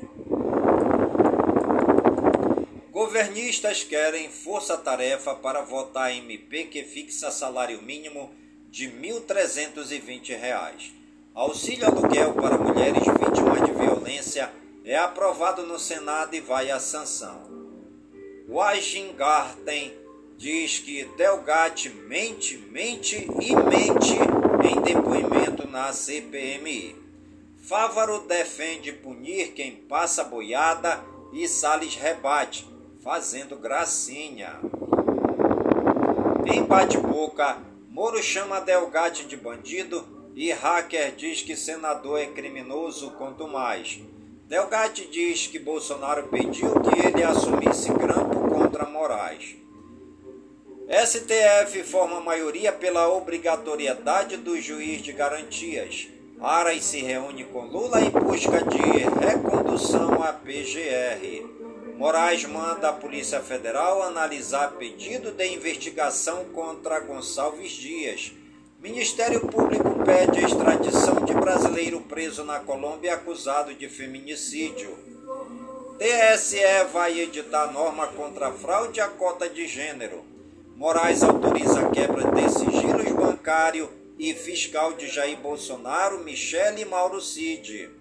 Governistas 2.99 3.81
querem 3.81 4.29
força-tarefa 4.29 5.33
para 5.33 5.62
votar 5.62 6.13
MP 6.13 6.65
que 6.65 6.83
fixa 6.83 7.31
salário 7.31 7.81
mínimo 7.81 8.29
de 8.69 8.88
R$ 8.88 9.21
1.320. 9.21 10.91
Auxílio 11.33 11.85
aluguel 11.85 12.33
para 12.33 12.57
mulheres 12.57 13.01
vítimas 13.05 13.65
de 13.65 13.71
violência 13.71 14.51
é 14.83 14.97
aprovado 14.97 15.65
no 15.65 15.79
Senado 15.79 16.35
e 16.35 16.41
vai 16.41 16.71
à 16.71 16.77
sanção. 16.77 17.39
Washington 18.49 19.93
diz 20.38 20.79
que 20.79 21.05
Delgatti 21.15 21.88
mente, 21.88 22.57
mente 22.69 23.15
e 23.15 23.55
mente 23.55 24.17
em 24.69 24.81
depoimento 24.81 25.65
na 25.69 25.93
CPMI. 25.93 26.97
Fávaro 27.63 28.19
defende 28.27 28.91
punir 28.91 29.53
quem 29.53 29.71
passa 29.71 30.25
boiada 30.25 31.01
e 31.31 31.47
Salles 31.47 31.95
rebate, 31.95 32.67
fazendo 33.03 33.55
gracinha. 33.55 34.59
Em 36.45 36.63
bate-boca, 36.63 37.57
Moro 37.89 38.21
chama 38.21 38.62
Delgatti 38.62 39.25
de 39.25 39.35
bandido 39.35 40.31
e 40.35 40.51
hacker 40.51 41.15
diz 41.15 41.41
que 41.41 41.55
senador 41.55 42.19
é 42.19 42.27
criminoso 42.27 43.12
quanto 43.12 43.47
mais. 43.47 43.99
Delgatti 44.47 45.07
diz 45.12 45.47
que 45.47 45.59
Bolsonaro 45.59 46.27
pediu 46.27 46.79
que 46.81 47.07
ele 47.07 47.23
assumisse 47.23 47.93
grampo 47.93 48.49
contra 48.49 48.85
Moraes. 48.85 49.55
STF 50.89 51.83
forma 51.83 52.19
maioria 52.19 52.71
pela 52.71 53.07
obrigatoriedade 53.09 54.38
do 54.38 54.59
juiz 54.59 55.03
de 55.03 55.12
garantias. 55.12 56.07
Aras 56.41 56.83
se 56.83 56.99
reúne 57.01 57.43
com 57.43 57.65
Lula 57.65 58.01
em 58.01 58.09
busca 58.09 58.63
de 58.63 58.81
recondução 59.23 60.23
à 60.23 60.33
PGR. 60.33 60.98
Moraes 61.99 62.45
manda 62.45 62.88
a 62.88 62.93
Polícia 62.93 63.41
Federal 63.41 64.01
analisar 64.01 64.71
pedido 64.77 65.31
de 65.31 65.45
investigação 65.53 66.45
contra 66.45 67.01
Gonçalves 67.01 67.73
Dias. 67.73 68.31
Ministério 68.79 69.41
Público 69.41 70.01
pede 70.05 70.39
extradição 70.39 71.25
de 71.25 71.33
brasileiro 71.33 71.99
preso 71.99 72.45
na 72.45 72.62
Colômbia 72.62 73.15
acusado 73.15 73.73
de 73.73 73.89
feminicídio. 73.89 74.97
TSE 75.97 76.85
vai 76.93 77.19
editar 77.19 77.73
norma 77.73 78.07
contra 78.07 78.49
fraude 78.53 79.01
à 79.01 79.09
cota 79.09 79.49
de 79.49 79.67
gênero. 79.67 80.23
Moraes 80.77 81.21
autoriza 81.21 81.81
a 81.81 81.89
quebra 81.89 82.31
de 82.31 82.49
sigilos 82.49 83.12
bancário 83.12 83.89
e 84.17 84.33
fiscal 84.33 84.93
de 84.93 85.09
Jair 85.09 85.38
Bolsonaro, 85.39 86.23
Michele 86.23 86.83
e 86.83 86.85
Mauro 86.85 87.19
Cid. 87.19 87.98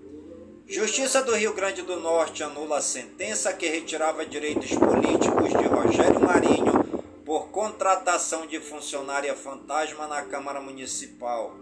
Justiça 0.70 1.22
do 1.22 1.34
Rio 1.34 1.54
Grande 1.54 1.80
do 1.80 1.98
Norte 1.98 2.42
anula 2.42 2.76
a 2.76 2.82
sentença 2.82 3.54
que 3.54 3.66
retirava 3.66 4.26
direitos 4.26 4.70
políticos 4.72 5.48
de 5.48 5.66
Rogério 5.66 6.20
Marinho 6.20 7.02
por 7.24 7.48
contratação 7.48 8.46
de 8.46 8.60
funcionária 8.60 9.34
fantasma 9.34 10.06
na 10.06 10.20
Câmara 10.24 10.60
Municipal, 10.60 11.56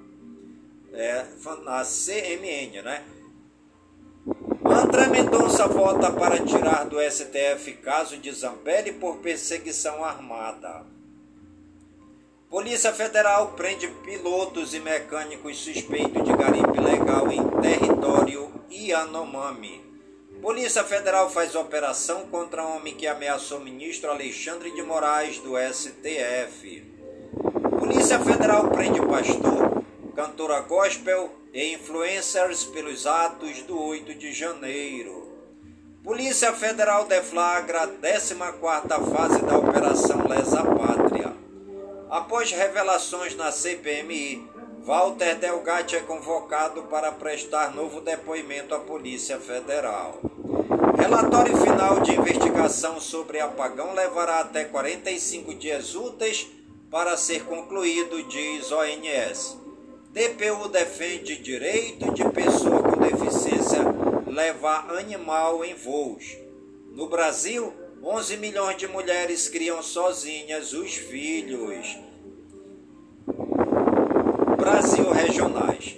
é, 0.93 1.25
na 1.63 1.85
CMN, 1.85 2.83
né? 2.83 3.05
André 4.65 5.07
Mendonça 5.07 5.69
vota 5.69 6.11
para 6.11 6.45
tirar 6.45 6.85
do 6.87 6.97
STF 7.01 7.75
caso 7.75 8.19
de 8.19 8.33
Zambelli 8.33 8.93
por 8.93 9.19
perseguição 9.19 10.05
armada. 10.05 10.85
Polícia 12.49 12.93
Federal 12.93 13.55
prende 13.57 13.89
pilotos 14.05 14.73
e 14.73 14.79
mecânicos 14.79 15.59
suspeitos 15.59 16.23
de 16.23 16.33
garimpo 16.33 16.77
ilegal 16.77 17.31
em 17.33 17.43
território 17.61 18.53
Yanomami. 18.71 19.85
Polícia 20.41 20.85
Federal 20.85 21.29
faz 21.29 21.57
operação 21.57 22.29
contra 22.29 22.65
homem 22.65 22.95
que 22.95 23.09
ameaçou 23.09 23.59
ministro 23.59 24.13
Alexandre 24.13 24.71
de 24.71 24.81
Moraes 24.81 25.41
do 25.41 25.55
STF. 25.59 26.85
Polícia 27.81 28.21
Federal 28.21 28.69
prende 28.69 29.01
pastor, 29.05 29.83
cantora 30.15 30.61
gospel 30.61 31.33
e 31.53 31.75
influencers 31.75 32.63
pelos 32.63 33.09
atos 33.09 33.63
do 33.63 33.77
8 33.77 34.15
de 34.15 34.33
janeiro. 34.33 35.33
Polícia 36.05 36.53
Federal 36.53 37.07
deflagra 37.07 37.83
a 37.83 37.89
14ª 37.89 39.13
fase 39.13 39.43
da 39.45 39.59
Operação 39.59 40.29
Lesa 40.29 40.63
Pátria. 40.63 41.46
Após 42.09 42.53
revelações 42.53 43.35
na 43.35 43.51
CPMI, 43.51 44.49
Walter 44.85 45.35
Delgatti 45.35 45.97
é 45.97 46.01
convocado 46.01 46.85
para 46.85 47.11
prestar 47.11 47.75
novo 47.75 48.01
depoimento 48.01 48.75
à 48.77 48.79
Polícia 48.79 49.41
Federal. 49.41 50.21
Relatório 50.97 51.57
final 51.57 52.01
de 52.01 52.13
investigação 52.13 53.01
sobre 53.01 53.41
apagão 53.41 53.93
levará 53.93 54.39
até 54.39 54.65
45 54.65 55.55
dias 55.57 55.97
úteis 55.97 56.47
para 56.89 57.17
ser 57.17 57.45
concluído, 57.45 58.23
diz 58.29 58.71
ONS. 58.71 59.59
DPU 60.13 60.69
defende 60.69 61.37
direito 61.37 62.13
de 62.13 62.25
pessoa 62.31 62.85
com 62.85 62.97
deficiência 62.97 63.81
levar 64.27 64.91
animal 64.93 65.65
em 65.65 65.75
voos. 65.75 66.39
No 66.93 67.09
Brasil, 67.09 67.73
11 68.09 68.37
milhões 68.37 68.77
de 68.77 68.87
mulheres 68.87 69.49
criam 69.49 69.83
sozinhas 69.83 70.73
os 70.73 70.95
filhos. 70.95 71.99
Brasil 74.57 75.11
Regionais. 75.11 75.97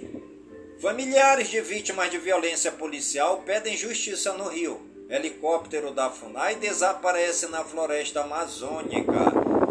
Familiares 0.81 1.49
de 1.49 1.61
vítimas 1.61 2.09
de 2.09 2.17
violência 2.17 2.71
policial 2.71 3.43
pedem 3.45 3.77
justiça 3.77 4.33
no 4.33 4.47
Rio. 4.47 4.81
Helicóptero 5.07 5.91
da 5.91 6.09
FUNAI 6.09 6.55
desaparece 6.55 7.47
na 7.49 7.63
floresta 7.63 8.21
amazônica. 8.21 9.13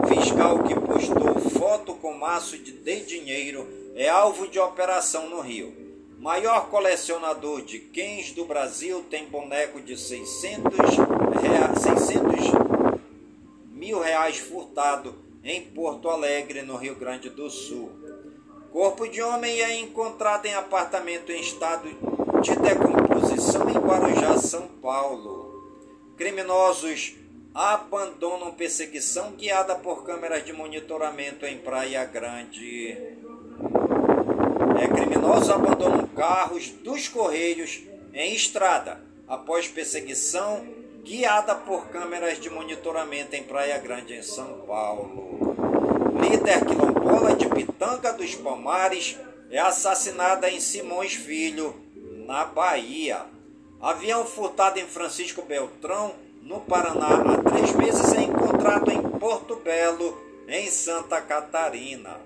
Fiscal 0.07 0.63
que 0.63 0.77
postou 0.77 1.51
foto 1.59 1.95
com 1.95 2.15
maço 2.15 2.57
de, 2.57 2.71
de 2.71 3.01
dinheiro 3.01 3.67
é 3.97 4.09
alvo 4.09 4.47
de 4.47 4.61
operação 4.61 5.29
no 5.29 5.41
Rio. 5.41 5.89
Maior 6.21 6.69
colecionador 6.69 7.63
de 7.63 7.79
quens 7.79 8.33
do 8.33 8.45
Brasil 8.45 9.05
tem 9.09 9.27
boneco 9.27 9.81
de 9.81 9.97
600, 9.97 10.73
rea, 11.41 11.75
600 11.77 12.28
mil 13.89 14.01
reais 14.01 14.37
furtado 14.37 15.15
em 15.43 15.63
Porto 15.63 16.11
Alegre, 16.11 16.61
no 16.61 16.77
Rio 16.77 16.95
Grande 16.95 17.31
do 17.31 17.49
Sul. 17.49 17.91
Corpo 18.71 19.09
de 19.09 19.23
homem 19.23 19.63
é 19.63 19.81
encontrado 19.81 20.45
em 20.45 20.53
apartamento 20.53 21.33
em 21.33 21.41
estado 21.41 21.89
de 22.43 22.55
decomposição 22.57 23.71
em 23.71 23.79
Guarujá, 23.79 24.37
São 24.37 24.69
Paulo. 24.83 25.73
Criminosos 26.19 27.15
abandonam 27.55 28.53
perseguição 28.53 29.33
guiada 29.33 29.75
por 29.75 30.05
câmeras 30.05 30.45
de 30.45 30.53
monitoramento 30.53 31.47
em 31.47 31.57
Praia 31.57 32.05
Grande. 32.05 32.91
É, 34.79 34.87
criminosos 34.87 35.49
abandonam 35.49 36.07
carros 36.09 36.69
dos 36.69 37.09
Correios 37.09 37.81
em 38.13 38.35
estrada 38.35 39.01
após 39.27 39.67
perseguição 39.67 40.63
guiada 41.09 41.55
por 41.55 41.87
câmeras 41.87 42.39
de 42.39 42.51
monitoramento 42.51 43.35
em 43.35 43.43
Praia 43.43 43.79
Grande, 43.79 44.13
em 44.13 44.23
São 44.23 44.61
Paulo 44.67 45.57
líder 46.19 46.65
quilombola 46.67 47.35
de 47.35 47.49
Pitanga 47.49 48.13
dos 48.13 48.35
Palmares, 48.35 49.17
é 49.51 49.59
assassinada 49.59 50.51
em 50.51 50.61
Simões 50.61 51.15
Filho, 51.15 51.75
na 52.27 52.45
Bahia. 52.45 53.25
Avião 53.81 54.27
furtado 54.27 54.79
em 54.79 54.85
Francisco 54.85 55.43
Beltrão, 55.43 56.15
no 56.43 56.61
Paraná, 56.61 57.23
há 57.23 57.51
três 57.51 57.73
meses 57.73 58.13
é 58.13 58.23
encontrado 58.23 58.91
em 58.91 59.01
Porto 59.01 59.57
Belo, 59.57 60.21
em 60.49 60.69
Santa 60.69 61.21
Catarina. 61.23 62.21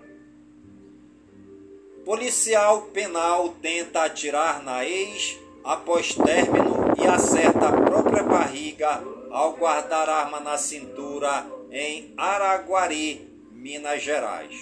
Policial 2.05 2.83
penal 2.93 3.51
tenta 3.61 4.03
atirar 4.03 4.63
na 4.65 4.85
ex 4.85 5.39
após 5.65 6.15
término 6.15 6.95
e 7.03 7.07
acerta 7.07 7.69
a 7.69 7.73
própria 7.73 8.23
barriga 8.23 9.03
ao 9.31 9.55
guardar 9.55 10.09
arma 10.09 10.41
na 10.41 10.59
cintura 10.59 11.47
em 11.71 12.13
Araguari, 12.17 13.29
Minas 13.51 14.03
Gerais. 14.03 14.55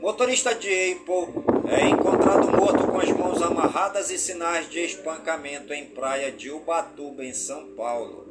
Motorista 0.00 0.54
de 0.54 0.68
Apple 0.92 1.42
é 1.70 1.88
encontrado 1.88 2.50
morto 2.50 2.86
com 2.86 2.98
as 2.98 3.10
mãos 3.10 3.42
amarradas 3.42 4.10
e 4.10 4.18
sinais 4.18 4.68
de 4.68 4.80
espancamento 4.80 5.72
em 5.72 5.86
praia 5.86 6.32
de 6.32 6.50
Ubatuba, 6.50 7.24
em 7.24 7.34
São 7.34 7.66
Paulo. 7.76 8.26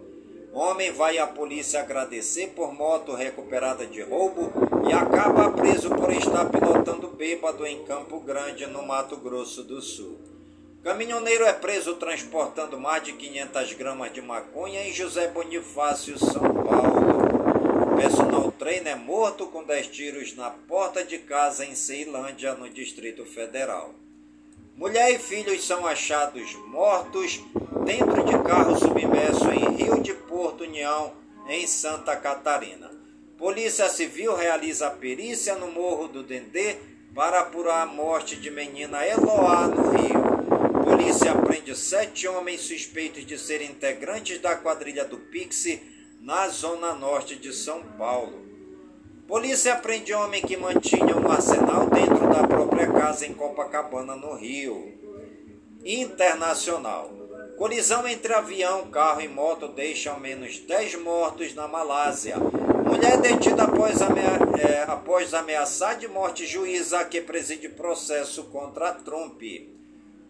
Homem 0.52 0.92
vai 0.92 1.20
à 1.20 1.28
polícia 1.28 1.80
agradecer 1.80 2.48
por 2.56 2.74
moto 2.74 3.14
recuperada 3.14 3.86
de 3.86 4.02
roubo 4.02 4.52
e 4.90 4.94
acaba 4.94 5.52
preso 5.52 5.90
por 5.92 6.12
estar 6.12 6.46
pilotando 6.46 7.08
bêbado 7.10 7.66
em 7.68 7.84
Campo 7.84 8.20
Grande, 8.20 8.66
no 8.66 8.82
Mato 8.82 9.18
Grosso 9.18 9.64
do 9.64 9.80
Sul. 9.80 10.19
Caminhoneiro 10.84 11.44
é 11.44 11.52
preso 11.52 11.96
transportando 11.96 12.80
mais 12.80 13.04
de 13.04 13.12
500 13.12 13.74
gramas 13.74 14.14
de 14.14 14.22
maconha 14.22 14.82
em 14.88 14.94
José 14.94 15.28
Bonifácio, 15.28 16.18
São 16.18 16.42
Paulo. 16.42 17.98
Personal 17.98 18.50
trainer 18.54 18.94
é 18.94 18.96
morto 18.96 19.48
com 19.48 19.62
10 19.62 19.88
tiros 19.88 20.36
na 20.38 20.50
porta 20.50 21.04
de 21.04 21.18
casa 21.18 21.66
em 21.66 21.76
Ceilândia, 21.76 22.54
no 22.54 22.70
Distrito 22.70 23.26
Federal. 23.26 23.94
Mulher 24.78 25.12
e 25.12 25.20
filhos 25.20 25.68
são 25.68 25.86
achados 25.86 26.56
mortos 26.68 27.42
dentro 27.86 28.24
de 28.24 28.40
carro 28.44 28.80
submerso 28.80 29.52
em 29.52 29.76
Rio 29.76 30.02
de 30.02 30.14
Porto 30.14 30.64
União, 30.64 31.12
em 31.50 31.68
Santa 31.68 32.16
Catarina. 32.16 32.90
Polícia 33.38 33.90
Civil 33.90 34.34
realiza 34.34 34.90
perícia 34.90 35.56
no 35.56 35.70
Morro 35.70 36.08
do 36.08 36.24
Dendê 36.24 36.78
para 37.14 37.42
apurar 37.42 37.82
a 37.82 37.86
morte 37.86 38.38
de 38.38 38.50
menina 38.50 39.06
Eloá 39.06 39.68
no 39.68 39.92
Rio. 39.92 40.39
Polícia 41.20 41.42
prende 41.42 41.76
sete 41.76 42.28
homens 42.30 42.62
suspeitos 42.62 43.26
de 43.26 43.38
serem 43.38 43.72
integrantes 43.72 44.40
da 44.40 44.56
quadrilha 44.56 45.04
do 45.04 45.18
Pixie 45.18 45.82
na 46.22 46.48
zona 46.48 46.94
norte 46.94 47.36
de 47.36 47.52
São 47.52 47.84
Paulo. 47.98 48.46
Polícia 49.28 49.76
prende 49.76 50.14
homem 50.14 50.42
que 50.42 50.56
mantinha 50.56 51.18
um 51.18 51.30
arsenal 51.30 51.90
dentro 51.90 52.30
da 52.30 52.48
própria 52.48 52.88
casa 52.94 53.26
em 53.26 53.34
Copacabana, 53.34 54.16
no 54.16 54.34
Rio. 54.36 54.94
Internacional. 55.84 57.12
Colisão 57.58 58.08
entre 58.08 58.34
avião, 58.34 58.90
carro 58.90 59.20
e 59.20 59.28
moto 59.28 59.68
deixa 59.68 60.12
ao 60.12 60.22
menos 60.22 60.58
10 60.60 61.02
mortos 61.02 61.54
na 61.54 61.68
Malásia. 61.68 62.38
Mulher 62.38 63.20
detida 63.20 63.64
após, 63.64 64.02
amea 64.02 64.40
é, 64.58 64.84
após 64.90 65.34
ameaçar 65.34 65.98
de 65.98 66.08
morte 66.08 66.46
juíza 66.46 67.04
que 67.04 67.20
preside 67.20 67.68
processo 67.68 68.46
contra 68.46 68.94
Trump. 68.94 69.42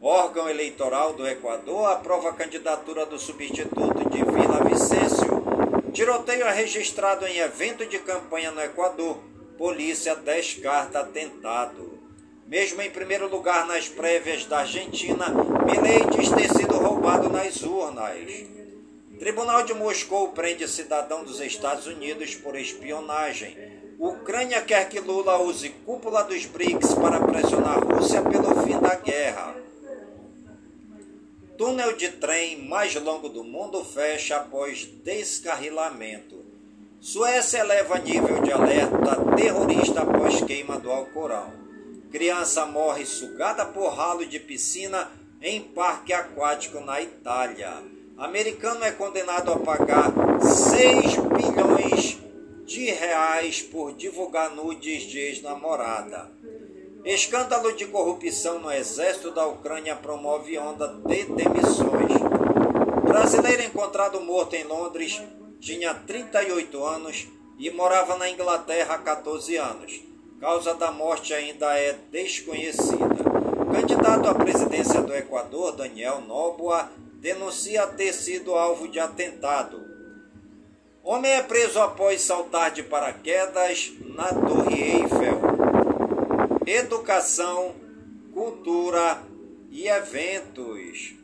Órgão 0.01 0.49
eleitoral 0.49 1.11
do 1.11 1.27
Equador 1.27 1.91
aprova 1.91 2.29
a 2.29 2.33
candidatura 2.33 3.05
do 3.05 3.19
substituto 3.19 4.09
de 4.09 4.23
Vila 4.23 4.63
Vicêncio. 4.63 5.43
Tiroteio 5.91 6.45
é 6.45 6.53
registrado 6.53 7.27
em 7.27 7.39
evento 7.39 7.85
de 7.85 7.99
campanha 7.99 8.49
no 8.49 8.61
Equador. 8.61 9.17
Polícia 9.57 10.15
descarta 10.15 11.01
atentado. 11.01 11.99
Mesmo 12.47 12.81
em 12.81 12.89
primeiro 12.89 13.27
lugar 13.27 13.67
nas 13.67 13.89
prévias 13.89 14.45
da 14.45 14.59
Argentina, 14.59 15.25
Milei 15.65 16.05
diz 16.15 16.29
ter 16.29 16.49
sido 16.49 16.77
roubado 16.77 17.29
nas 17.29 17.61
urnas. 17.63 18.25
Tribunal 19.19 19.63
de 19.63 19.73
Moscou 19.73 20.29
prende 20.29 20.65
cidadão 20.69 21.25
dos 21.25 21.41
Estados 21.41 21.87
Unidos 21.87 22.35
por 22.35 22.55
espionagem. 22.55 23.57
Ucrânia 23.99 24.61
quer 24.61 24.87
que 24.87 25.01
Lula 25.01 25.39
use 25.39 25.71
cúpula 25.85 26.23
dos 26.23 26.45
BRICS 26.45 26.93
para 26.93 27.19
pressionar 27.19 27.79
a 27.79 27.81
Rússia 27.81 28.21
pelo 28.21 28.63
fim 28.63 28.79
da 28.79 28.95
guerra. 28.95 29.58
Túnel 31.59 31.91
de 31.97 32.07
trem 32.07 32.69
mais 32.69 32.95
longo 32.95 33.27
do 33.27 33.43
mundo 33.43 33.83
fecha 33.83 34.37
após 34.37 34.85
descarrilamento. 35.03 36.41
Suécia 37.01 37.57
eleva 37.57 37.99
nível 37.99 38.41
de 38.41 38.49
alerta 38.49 39.35
terrorista 39.35 40.03
após 40.03 40.41
queima 40.41 40.79
do 40.79 40.89
Alcorão. 40.89 41.51
Criança 42.09 42.65
morre 42.65 43.05
sugada 43.05 43.65
por 43.65 43.89
ralo 43.89 44.25
de 44.25 44.39
piscina 44.39 45.11
em 45.41 45.59
parque 45.59 46.13
aquático 46.13 46.79
na 46.79 47.01
Itália. 47.01 47.83
Americano 48.17 48.85
é 48.85 48.93
condenado 48.93 49.51
a 49.51 49.59
pagar 49.59 50.13
6 50.41 51.17
bilhões 51.17 52.17
de 52.65 52.85
reais 52.85 53.61
por 53.61 53.93
divulgar 53.93 54.55
nudes 54.55 55.03
de 55.03 55.19
ex-namorada. 55.19 56.38
Escândalo 57.05 57.71
de 57.73 57.85
corrupção 57.85 58.59
no 58.59 58.69
exército 58.71 59.31
da 59.31 59.47
Ucrânia 59.47 59.95
promove 59.95 60.57
onda 60.59 60.87
de 60.87 61.23
demissões. 61.25 62.11
Brasileiro 63.03 63.63
encontrado 63.63 64.19
morto 64.19 64.53
em 64.55 64.65
Londres 64.65 65.21
tinha 65.61 65.93
38 65.93 66.83
anos 66.83 67.27
e 67.57 67.69
morava 67.71 68.17
na 68.17 68.29
Inglaterra 68.29 68.95
há 68.95 68.97
14 68.97 69.55
anos. 69.55 70.01
Causa 70.41 70.73
da 70.73 70.91
morte 70.91 71.33
ainda 71.33 71.77
é 71.77 71.93
desconhecida. 72.11 73.07
Candidato 73.71 74.27
à 74.27 74.35
presidência 74.35 75.01
do 75.01 75.15
Equador, 75.15 75.71
Daniel 75.71 76.21
Noboa, 76.21 76.91
denuncia 77.15 77.87
ter 77.87 78.13
sido 78.13 78.55
alvo 78.55 78.89
de 78.89 78.99
atentado. 78.99 79.87
Homem 81.01 81.31
é 81.31 81.41
preso 81.41 81.79
após 81.79 82.21
saltar 82.21 82.71
de 82.71 82.83
paraquedas 82.83 83.93
na 84.01 84.27
Torre 84.27 84.81
Eiffel 84.81 85.48
educação, 86.69 87.73
cultura 88.31 89.23
e 89.71 89.87
eventos. 89.87 91.15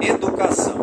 Educação. 0.00 0.76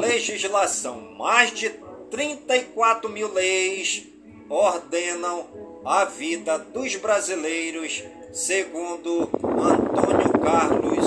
Legislação. 0.00 1.16
Mais 1.18 1.50
de 1.50 1.70
34 2.10 3.10
mil 3.10 3.32
leis 3.32 4.06
ordenam 4.48 5.80
a 5.84 6.04
vida 6.04 6.56
dos 6.56 6.94
brasileiros, 6.96 8.04
segundo 8.32 9.28
Antônio 9.42 10.38
Carlos 10.40 11.04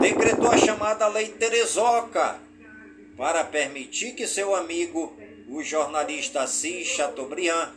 decretou 0.00 0.48
a 0.50 0.56
chamada 0.56 1.08
Lei 1.08 1.26
Terezoca 1.28 2.40
para 3.16 3.42
permitir 3.42 4.14
que 4.14 4.28
seu 4.28 4.54
amigo, 4.54 5.16
o 5.48 5.60
jornalista 5.62 6.42
Assis 6.42 6.86
Chateaubriand, 6.86 7.72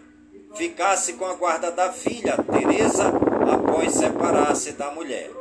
ficasse 0.55 1.13
com 1.13 1.25
a 1.25 1.33
guarda 1.33 1.71
da 1.71 1.91
filha, 1.91 2.37
Teresa, 2.37 3.11
após 3.51 3.93
separar-se 3.93 4.73
da 4.73 4.91
mulher. 4.91 5.31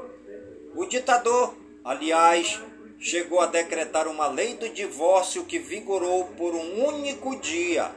O 0.74 0.86
ditador, 0.86 1.54
aliás, 1.87 2.61
chegou 2.99 3.40
a 3.40 3.46
decretar 3.46 4.09
uma 4.09 4.27
lei 4.27 4.55
do 4.55 4.68
divórcio 4.68 5.44
que 5.44 5.61
vigorou 5.61 6.25
por 6.37 6.53
um 6.53 6.85
único 6.85 7.37
dia, 7.37 7.92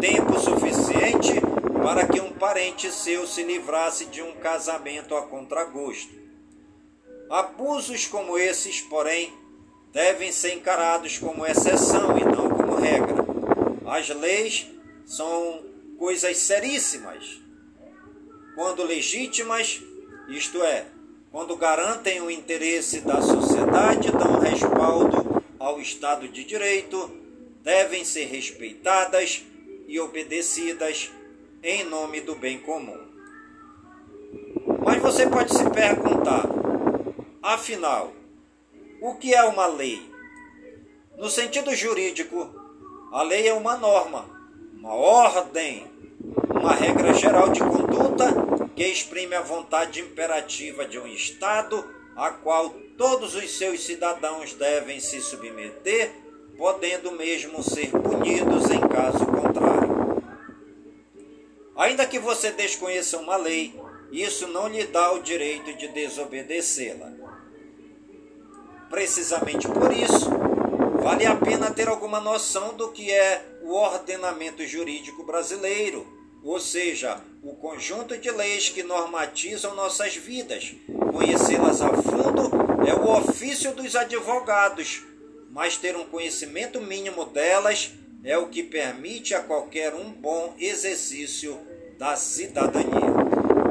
tempo 0.00 0.38
suficiente 0.38 1.32
para 1.82 2.06
que 2.06 2.20
um 2.20 2.32
parente 2.32 2.90
seu 2.92 3.26
se 3.26 3.42
livrasse 3.42 4.06
de 4.06 4.22
um 4.22 4.36
casamento 4.36 5.16
a 5.16 5.22
contragosto. 5.22 6.14
Abusos 7.28 8.06
como 8.06 8.38
esses, 8.38 8.80
porém, 8.82 9.34
devem 9.92 10.30
ser 10.30 10.54
encarados 10.54 11.18
como 11.18 11.44
exceção 11.44 12.16
e 12.16 12.24
não 12.24 12.48
como 12.48 12.76
regra. 12.76 13.24
As 13.86 14.08
leis 14.08 14.68
são 15.04 15.64
coisas 15.98 16.36
seríssimas. 16.36 17.40
Quando 18.54 18.84
legítimas, 18.84 19.82
isto 20.28 20.62
é, 20.62 20.86
quando 21.36 21.54
garantem 21.54 22.22
o 22.22 22.30
interesse 22.30 23.02
da 23.02 23.20
sociedade, 23.20 24.10
dão 24.10 24.38
respaldo 24.38 25.44
ao 25.58 25.78
Estado 25.78 26.26
de 26.28 26.42
Direito, 26.44 27.10
devem 27.62 28.06
ser 28.06 28.24
respeitadas 28.24 29.44
e 29.86 30.00
obedecidas 30.00 31.10
em 31.62 31.84
nome 31.84 32.22
do 32.22 32.34
bem 32.36 32.58
comum. 32.60 32.98
Mas 34.82 35.02
você 35.02 35.26
pode 35.26 35.54
se 35.54 35.68
perguntar, 35.68 36.46
afinal, 37.42 38.14
o 39.02 39.16
que 39.16 39.34
é 39.34 39.44
uma 39.44 39.66
lei? 39.66 40.10
No 41.18 41.28
sentido 41.28 41.74
jurídico, 41.74 42.48
a 43.12 43.22
lei 43.22 43.46
é 43.46 43.52
uma 43.52 43.76
norma, 43.76 44.24
uma 44.72 44.94
ordem, 44.94 45.86
uma 46.48 46.72
regra 46.72 47.12
geral 47.12 47.50
de 47.50 47.60
conduta 47.60 48.55
que 48.76 48.84
exprime 48.84 49.34
a 49.34 49.40
vontade 49.40 50.02
imperativa 50.02 50.86
de 50.86 50.98
um 50.98 51.06
Estado 51.06 51.82
a 52.14 52.30
qual 52.30 52.70
todos 52.98 53.34
os 53.34 53.56
seus 53.56 53.82
cidadãos 53.84 54.52
devem 54.52 55.00
se 55.00 55.20
submeter, 55.22 56.12
podendo 56.58 57.10
mesmo 57.12 57.62
ser 57.62 57.90
punidos 57.90 58.70
em 58.70 58.80
caso 58.80 59.24
contrário. 59.24 60.22
Ainda 61.74 62.06
que 62.06 62.18
você 62.18 62.50
desconheça 62.50 63.18
uma 63.18 63.36
lei, 63.36 63.74
isso 64.12 64.46
não 64.48 64.68
lhe 64.68 64.84
dá 64.84 65.12
o 65.12 65.22
direito 65.22 65.74
de 65.74 65.88
desobedecê-la. 65.88 67.12
Precisamente 68.90 69.66
por 69.68 69.90
isso, 69.92 70.30
vale 71.02 71.24
a 71.24 71.34
pena 71.34 71.70
ter 71.70 71.88
alguma 71.88 72.20
noção 72.20 72.74
do 72.74 72.92
que 72.92 73.10
é 73.10 73.58
o 73.62 73.72
ordenamento 73.72 74.66
jurídico 74.66 75.24
brasileiro, 75.24 76.15
ou 76.46 76.60
seja, 76.60 77.20
o 77.42 77.54
conjunto 77.54 78.16
de 78.16 78.30
leis 78.30 78.68
que 78.68 78.84
normatizam 78.84 79.74
nossas 79.74 80.14
vidas. 80.14 80.76
Conhecê-las 81.12 81.82
a 81.82 81.88
fundo 81.88 82.50
é 82.86 82.94
o 82.94 83.10
ofício 83.18 83.72
dos 83.72 83.96
advogados, 83.96 85.02
mas 85.50 85.76
ter 85.76 85.96
um 85.96 86.04
conhecimento 86.04 86.80
mínimo 86.80 87.24
delas 87.24 87.90
é 88.22 88.38
o 88.38 88.46
que 88.46 88.62
permite 88.62 89.34
a 89.34 89.42
qualquer 89.42 89.92
um 89.92 90.12
bom 90.12 90.54
exercício 90.56 91.58
da 91.98 92.14
cidadania. 92.14 93.10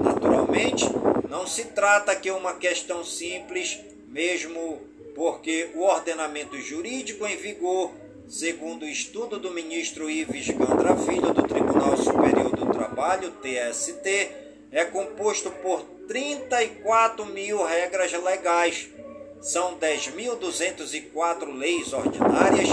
Naturalmente, 0.03 0.83
não 1.29 1.47
se 1.47 1.65
trata 1.65 2.15
que 2.15 2.29
uma 2.29 2.55
questão 2.55 3.05
simples, 3.05 3.79
mesmo 4.09 4.81
porque 5.15 5.69
o 5.75 5.83
ordenamento 5.83 6.59
jurídico 6.59 7.25
em 7.25 7.37
vigor, 7.37 7.93
segundo 8.27 8.83
o 8.83 8.89
estudo 8.89 9.39
do 9.39 9.51
ministro 9.51 10.09
Ives 10.09 10.49
Gandra 10.49 10.97
Filho 10.97 11.33
do 11.33 11.43
Tribunal 11.43 11.95
Superior 11.95 12.34
Trabalho, 12.75 13.31
TST, 13.31 14.29
é 14.71 14.85
composto 14.85 15.49
por 15.49 15.81
34 16.07 17.25
mil 17.25 17.63
regras 17.63 18.11
legais. 18.11 18.87
São 19.41 19.75
10.204 19.77 21.55
leis 21.55 21.93
ordinárias, 21.93 22.67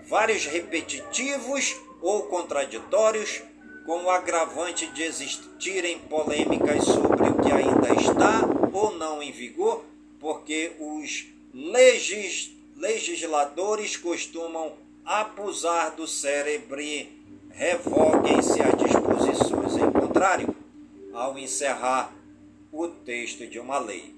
vários 0.07 0.45
repetitivos 0.47 1.75
ou 2.03 2.25
contraditórios, 2.25 3.43
com 3.87 4.05
o 4.05 4.11
agravante 4.11 4.87
de 4.89 5.05
existirem 5.05 6.01
polêmicas 6.01 6.85
sobre 6.85 7.29
o 7.29 7.37
que 7.37 7.51
ainda 7.53 7.95
está 7.95 8.56
ou 8.77 8.95
não 8.95 9.23
em 9.23 9.33
vigor, 9.33 9.85
porque 10.21 10.73
os 10.79 11.27
legis, 11.55 12.53
legisladores 12.77 13.97
costumam 13.97 14.75
abusar 15.03 15.97
do 15.97 16.07
cérebro 16.07 16.81
e 16.81 17.09
revoguem-se 17.51 18.61
as 18.61 18.77
disposições 18.77 19.77
em 19.77 19.91
contrário 19.91 20.55
ao 21.15 21.39
encerrar 21.39 22.13
o 22.71 22.87
texto 22.89 23.47
de 23.47 23.59
uma 23.59 23.79
lei. 23.79 24.15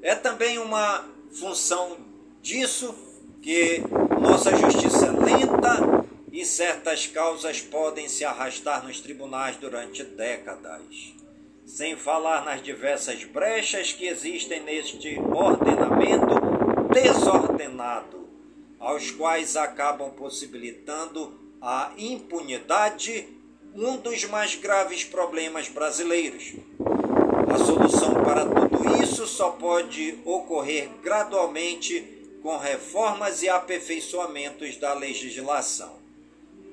É 0.00 0.14
também 0.14 0.58
uma 0.58 1.04
função 1.30 1.98
disso 2.40 2.94
que 3.42 3.82
nossa 4.18 4.56
justiça 4.56 5.06
é 5.06 5.10
lenta 5.10 6.06
e 6.32 6.44
certas 6.46 7.06
causas 7.06 7.60
podem 7.60 8.08
se 8.08 8.24
arrastar 8.24 8.82
nos 8.82 9.00
tribunais 9.00 9.56
durante 9.58 10.02
décadas. 10.02 11.23
Sem 11.66 11.96
falar 11.96 12.44
nas 12.44 12.62
diversas 12.62 13.24
brechas 13.24 13.92
que 13.92 14.06
existem 14.06 14.60
neste 14.62 15.18
ordenamento 15.18 16.34
desordenado, 16.92 18.28
aos 18.78 19.10
quais 19.10 19.56
acabam 19.56 20.10
possibilitando 20.10 21.32
a 21.62 21.90
impunidade, 21.96 23.26
um 23.74 23.96
dos 23.96 24.24
mais 24.26 24.54
graves 24.54 25.04
problemas 25.04 25.68
brasileiros. 25.68 26.52
A 27.52 27.58
solução 27.58 28.22
para 28.22 28.44
tudo 28.44 29.02
isso 29.02 29.26
só 29.26 29.50
pode 29.50 30.18
ocorrer 30.24 30.90
gradualmente 31.02 32.00
com 32.42 32.58
reformas 32.58 33.42
e 33.42 33.48
aperfeiçoamentos 33.48 34.76
da 34.76 34.92
legislação. 34.92 35.94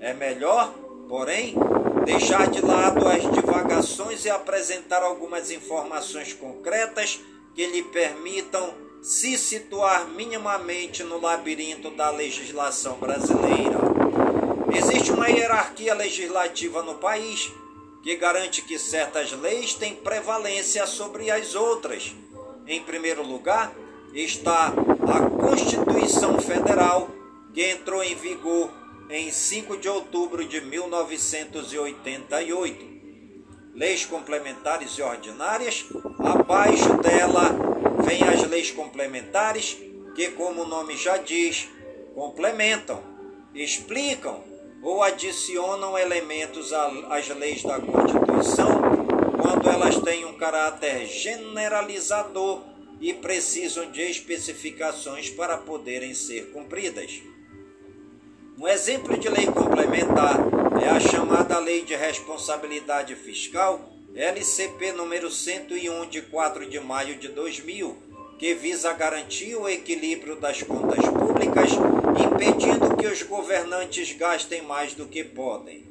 É 0.02 0.14
melhor, 0.14 0.74
porém, 1.08 1.56
deixar 2.06 2.50
de 2.50 2.62
lado 2.62 3.08
as 3.08 3.22
divagações 3.32 4.26
e 4.26 4.30
apresentar 4.30 5.04
algumas 5.04 5.52
informações 5.52 6.34
concretas 6.34 7.20
que 7.54 7.66
lhe 7.66 7.84
permitam 7.84 8.74
se 9.02 9.38
situar 9.38 10.08
minimamente 10.10 11.04
no 11.04 11.20
labirinto 11.20 11.90
da 11.92 12.12
legislação 12.12 12.98
brasileira. 12.98 13.80
Existe 14.74 15.12
uma 15.12 15.28
hierarquia 15.28 15.94
legislativa 15.94 16.84
no 16.84 16.96
país 16.96 17.52
que 18.04 18.16
garante 18.16 18.62
que 18.62 18.80
certas 18.80 19.32
leis 19.32 19.74
têm 19.74 19.96
prevalência 19.96 20.86
sobre 20.88 21.30
as 21.30 21.56
outras. 21.56 22.16
Em 22.66 22.82
primeiro 22.82 23.24
lugar, 23.24 23.72
está 24.14 24.68
a 24.68 25.30
Constituição 25.30 26.40
Federal, 26.40 27.10
que 27.54 27.64
entrou 27.70 28.04
em 28.04 28.16
vigor 28.16 28.70
em 29.12 29.30
5 29.30 29.78
de 29.78 29.88
outubro 29.90 30.44
de 30.46 30.62
1988. 30.62 32.90
Leis 33.76 34.06
complementares 34.06 34.98
e 34.98 35.02
ordinárias, 35.02 35.86
abaixo 36.20 36.96
dela 37.02 37.50
vem 38.06 38.24
as 38.24 38.48
leis 38.50 38.72
complementares, 38.72 39.78
que, 40.16 40.32
como 40.32 40.64
o 40.64 40.68
nome 40.68 40.96
já 40.96 41.18
diz, 41.18 41.68
complementam, 42.16 43.04
explicam 43.54 44.42
ou 44.82 45.04
adicionam 45.04 45.98
elementos 45.98 46.72
às 46.74 47.28
leis 47.30 47.64
da 47.64 47.82
Constituição 47.82 48.80
quando 49.42 49.70
elas 49.70 49.98
têm 49.98 50.24
um 50.26 50.38
caráter 50.38 51.06
generalizador 51.06 52.62
e 53.00 53.14
precisam 53.14 53.90
de 53.92 54.02
especificações 54.02 55.30
para 55.30 55.58
poderem 55.58 56.14
ser 56.14 56.52
cumpridas. 56.52 57.31
Um 58.62 58.68
exemplo 58.68 59.18
de 59.18 59.28
lei 59.28 59.48
complementar 59.48 60.38
é 60.80 60.88
a 60.88 61.00
chamada 61.00 61.58
Lei 61.58 61.82
de 61.82 61.96
Responsabilidade 61.96 63.16
Fiscal, 63.16 63.82
LCP 64.14 64.92
número 64.92 65.32
101 65.32 66.06
de 66.06 66.22
4 66.22 66.70
de 66.70 66.80
maio 66.80 67.16
de 67.16 67.30
2000, 67.30 67.98
que 68.38 68.54
visa 68.54 68.94
garantir 68.94 69.56
o 69.56 69.68
equilíbrio 69.68 70.36
das 70.36 70.62
contas 70.62 71.04
públicas, 71.10 71.72
impedindo 72.24 72.96
que 72.98 73.08
os 73.08 73.24
governantes 73.24 74.16
gastem 74.16 74.62
mais 74.62 74.94
do 74.94 75.08
que 75.08 75.24
podem. 75.24 75.84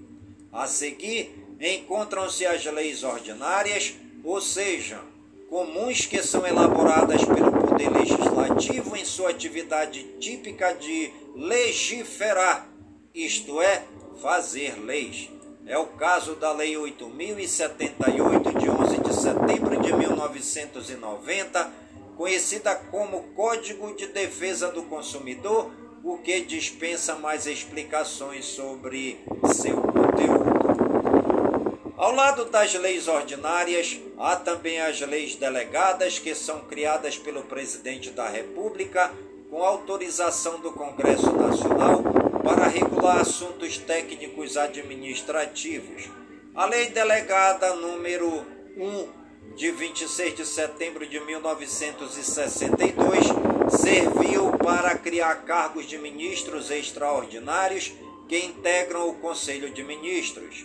A 0.52 0.68
seguir, 0.68 1.56
encontram-se 1.60 2.46
as 2.46 2.64
leis 2.66 3.02
ordinárias, 3.02 3.94
ou 4.22 4.40
seja, 4.40 5.00
comuns 5.48 6.06
que 6.06 6.22
são 6.22 6.46
elaboradas 6.46 7.24
pelo 7.24 7.59
Poder 7.70 7.88
Legislativo 7.88 8.96
em 8.96 9.04
sua 9.04 9.30
atividade 9.30 10.02
típica 10.18 10.72
de 10.72 11.12
legiferar, 11.36 12.68
isto 13.14 13.62
é, 13.62 13.84
fazer 14.20 14.76
leis. 14.84 15.30
É 15.64 15.78
o 15.78 15.86
caso 15.86 16.34
da 16.34 16.52
Lei 16.52 16.76
8078 16.76 18.58
de 18.58 18.68
11 18.68 18.98
de 18.98 19.14
setembro 19.14 19.80
de 19.80 19.92
1990, 19.92 21.72
conhecida 22.16 22.74
como 22.74 23.22
Código 23.34 23.94
de 23.94 24.08
Defesa 24.08 24.72
do 24.72 24.82
Consumidor, 24.82 25.70
o 26.02 26.18
que 26.18 26.40
dispensa 26.40 27.14
mais 27.14 27.46
explicações 27.46 28.46
sobre 28.46 29.20
seu 29.54 29.80
conteúdo. 29.80 30.49
Ao 32.00 32.12
lado 32.14 32.46
das 32.46 32.72
leis 32.72 33.06
ordinárias, 33.08 34.00
há 34.16 34.34
também 34.34 34.80
as 34.80 34.98
leis 35.02 35.34
delegadas, 35.34 36.18
que 36.18 36.34
são 36.34 36.60
criadas 36.60 37.18
pelo 37.18 37.42
presidente 37.42 38.08
da 38.08 38.26
República 38.26 39.12
com 39.50 39.62
autorização 39.62 40.60
do 40.60 40.72
Congresso 40.72 41.30
Nacional 41.30 42.02
para 42.42 42.68
regular 42.68 43.20
assuntos 43.20 43.76
técnicos 43.76 44.56
administrativos. 44.56 46.08
A 46.54 46.64
Lei 46.64 46.88
Delegada 46.88 47.76
número 47.76 48.46
1 48.78 49.54
de 49.54 49.70
26 49.70 50.36
de 50.36 50.46
setembro 50.46 51.06
de 51.06 51.20
1962 51.20 53.26
serviu 53.78 54.52
para 54.52 54.96
criar 54.96 55.44
cargos 55.44 55.84
de 55.84 55.98
ministros 55.98 56.70
extraordinários 56.70 57.92
que 58.26 58.38
integram 58.38 59.06
o 59.06 59.16
Conselho 59.16 59.68
de 59.68 59.84
Ministros. 59.84 60.64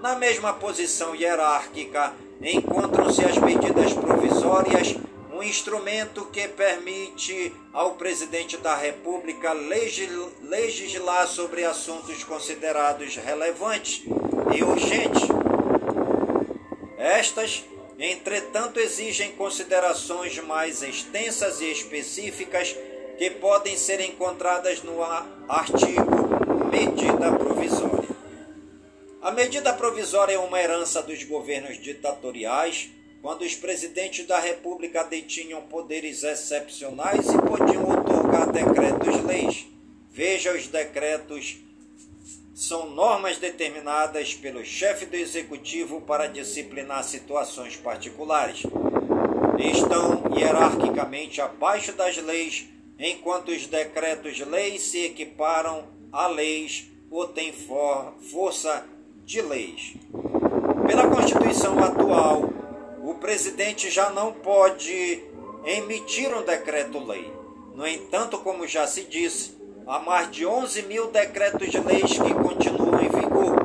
Na 0.00 0.14
mesma 0.14 0.52
posição 0.52 1.12
hierárquica 1.12 2.14
encontram-se 2.40 3.24
as 3.24 3.36
medidas 3.36 3.92
provisórias, 3.92 4.94
um 5.32 5.42
instrumento 5.42 6.24
que 6.26 6.46
permite 6.46 7.52
ao 7.72 7.94
presidente 7.94 8.56
da 8.58 8.76
República 8.76 9.52
legislar 9.52 11.26
sobre 11.26 11.64
assuntos 11.64 12.22
considerados 12.22 13.16
relevantes 13.16 14.04
e 14.56 14.62
urgentes. 14.62 15.22
Estas, 16.96 17.64
entretanto, 17.98 18.78
exigem 18.78 19.32
considerações 19.32 20.38
mais 20.44 20.80
extensas 20.80 21.60
e 21.60 21.72
específicas 21.72 22.76
que 23.18 23.30
podem 23.30 23.76
ser 23.76 24.00
encontradas 24.00 24.80
no 24.84 25.02
artigo 25.48 26.06
Medida 26.70 27.32
Provisória. 27.32 27.97
A 29.28 29.30
medida 29.30 29.74
provisória 29.74 30.32
é 30.32 30.38
uma 30.38 30.58
herança 30.58 31.02
dos 31.02 31.22
governos 31.22 31.78
ditatoriais, 31.78 32.88
quando 33.20 33.42
os 33.42 33.54
presidentes 33.54 34.26
da 34.26 34.40
República 34.40 35.04
detinham 35.04 35.60
poderes 35.60 36.22
excepcionais 36.22 37.26
e 37.28 37.36
podiam 37.36 37.90
otorgar 37.90 38.50
decretos-leis. 38.50 39.66
Veja 40.10 40.54
os 40.54 40.66
decretos 40.68 41.58
são 42.54 42.88
normas 42.88 43.36
determinadas 43.36 44.32
pelo 44.32 44.64
chefe 44.64 45.04
do 45.04 45.16
executivo 45.16 46.00
para 46.00 46.26
disciplinar 46.26 47.04
situações 47.04 47.76
particulares. 47.76 48.62
Estão 49.58 50.24
hierarquicamente 50.38 51.42
abaixo 51.42 51.92
das 51.92 52.16
leis, 52.16 52.66
enquanto 52.98 53.50
os 53.50 53.66
decretos-leis 53.66 54.84
se 54.84 55.04
equiparam 55.04 55.86
a 56.10 56.28
leis 56.28 56.86
ou 57.10 57.28
têm 57.28 57.52
for 57.52 58.14
força 58.22 58.86
de 59.28 59.40
leis. 59.42 59.94
Pela 60.86 61.10
Constituição 61.10 61.78
atual, 61.84 62.48
o 63.04 63.12
presidente 63.16 63.90
já 63.90 64.08
não 64.08 64.32
pode 64.32 65.22
emitir 65.66 66.34
um 66.34 66.42
decreto-lei. 66.42 67.30
No 67.74 67.86
entanto, 67.86 68.38
como 68.38 68.66
já 68.66 68.86
se 68.86 69.04
disse, 69.04 69.52
há 69.86 69.98
mais 69.98 70.30
de 70.30 70.46
11 70.46 70.84
mil 70.84 71.08
decretos 71.08 71.70
de 71.70 71.78
leis 71.78 72.18
que 72.18 72.32
continuam 72.32 73.02
em 73.02 73.10
vigor. 73.10 73.58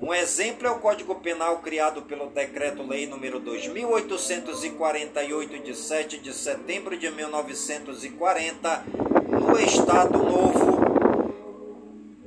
Um 0.00 0.14
exemplo 0.14 0.68
é 0.68 0.70
o 0.70 0.78
Código 0.78 1.16
Penal 1.16 1.58
criado 1.58 2.02
pelo 2.02 2.28
Decreto-Lei 2.28 3.08
número 3.08 3.40
2848 3.40 5.58
de 5.58 5.76
7 5.76 6.20
de 6.20 6.32
setembro 6.32 6.96
de 6.96 7.10
1940, 7.10 8.84
no 9.28 9.58
Estado 9.58 10.18
Novo. 10.18 11.34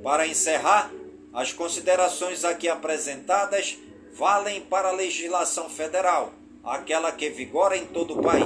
Para 0.02 0.26
encerrar, 0.26 0.92
as 1.32 1.52
considerações 1.52 2.44
aqui 2.44 2.68
apresentadas 2.68 3.78
valem 4.14 4.60
para 4.60 4.88
a 4.88 4.92
legislação 4.92 5.68
federal, 5.68 6.32
aquela 6.64 7.12
que 7.12 7.28
vigora 7.30 7.76
em 7.76 7.86
todo 7.86 8.18
o 8.18 8.22
país, 8.22 8.44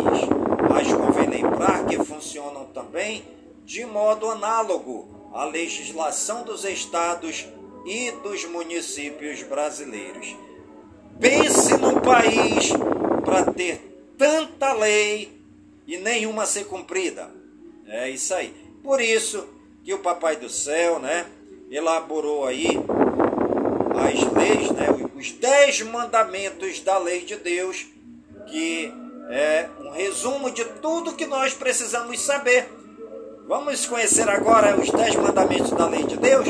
mas 0.68 0.93
convém 0.93 1.28
lembrar 1.28 1.87
que 1.87 1.97
funcionam 2.05 2.66
também 2.66 3.24
de 3.64 3.87
modo 3.87 4.30
análogo 4.30 5.09
à 5.33 5.45
legislação 5.45 6.43
dos 6.43 6.64
estados 6.64 7.47
e 7.87 8.11
dos 8.22 8.45
municípios 8.45 9.43
brasileiros. 9.43 10.37
Pense 11.18 11.76
num 11.78 12.01
país 12.01 12.70
para 13.24 13.51
ter 13.53 13.78
tanta 14.18 14.72
lei 14.72 15.41
e 15.87 15.97
nenhuma 15.97 16.47
ser 16.47 16.64
cumprida. 16.64 17.30
É 17.87 18.11
isso 18.11 18.35
aí. 18.35 18.55
Por 18.83 19.01
isso 19.01 19.47
que 19.85 19.95
o 19.95 19.99
Papai 19.99 20.37
do 20.37 20.49
Céu, 20.49 20.99
né? 20.99 21.26
Elaborou 21.72 22.46
aí 22.46 22.68
as 23.96 24.32
leis, 24.32 24.70
né, 24.72 24.88
os 25.16 25.32
dez 25.32 25.80
mandamentos 25.80 26.80
da 26.80 26.98
lei 26.98 27.22
de 27.22 27.36
Deus, 27.36 27.86
que 28.46 28.92
é 29.30 29.68
um 29.80 29.90
resumo 29.90 30.50
de 30.50 30.64
tudo 30.64 31.14
que 31.14 31.24
nós 31.24 31.54
precisamos 31.54 32.20
saber. 32.20 32.68
Vamos 33.48 33.86
conhecer 33.86 34.28
agora 34.28 34.78
os 34.78 34.90
dez 34.90 35.16
mandamentos 35.16 35.70
da 35.70 35.86
lei 35.86 36.04
de 36.04 36.16
Deus? 36.16 36.46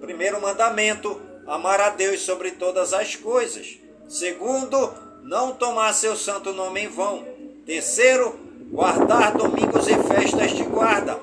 Primeiro 0.00 0.40
mandamento, 0.40 1.20
amar 1.46 1.80
a 1.80 1.88
Deus 1.88 2.20
sobre 2.20 2.52
todas 2.52 2.92
as 2.92 3.16
coisas. 3.16 3.78
Segundo, 4.06 4.92
não 5.22 5.52
tomar 5.52 5.94
seu 5.94 6.14
santo 6.14 6.52
nome 6.52 6.82
em 6.82 6.88
vão. 6.88 7.24
Terceiro, 7.64 8.38
guardar 8.70 9.32
domingos 9.32 9.88
e 9.88 9.94
festas 9.94 10.50
de 10.52 10.64
guarda. 10.64 11.14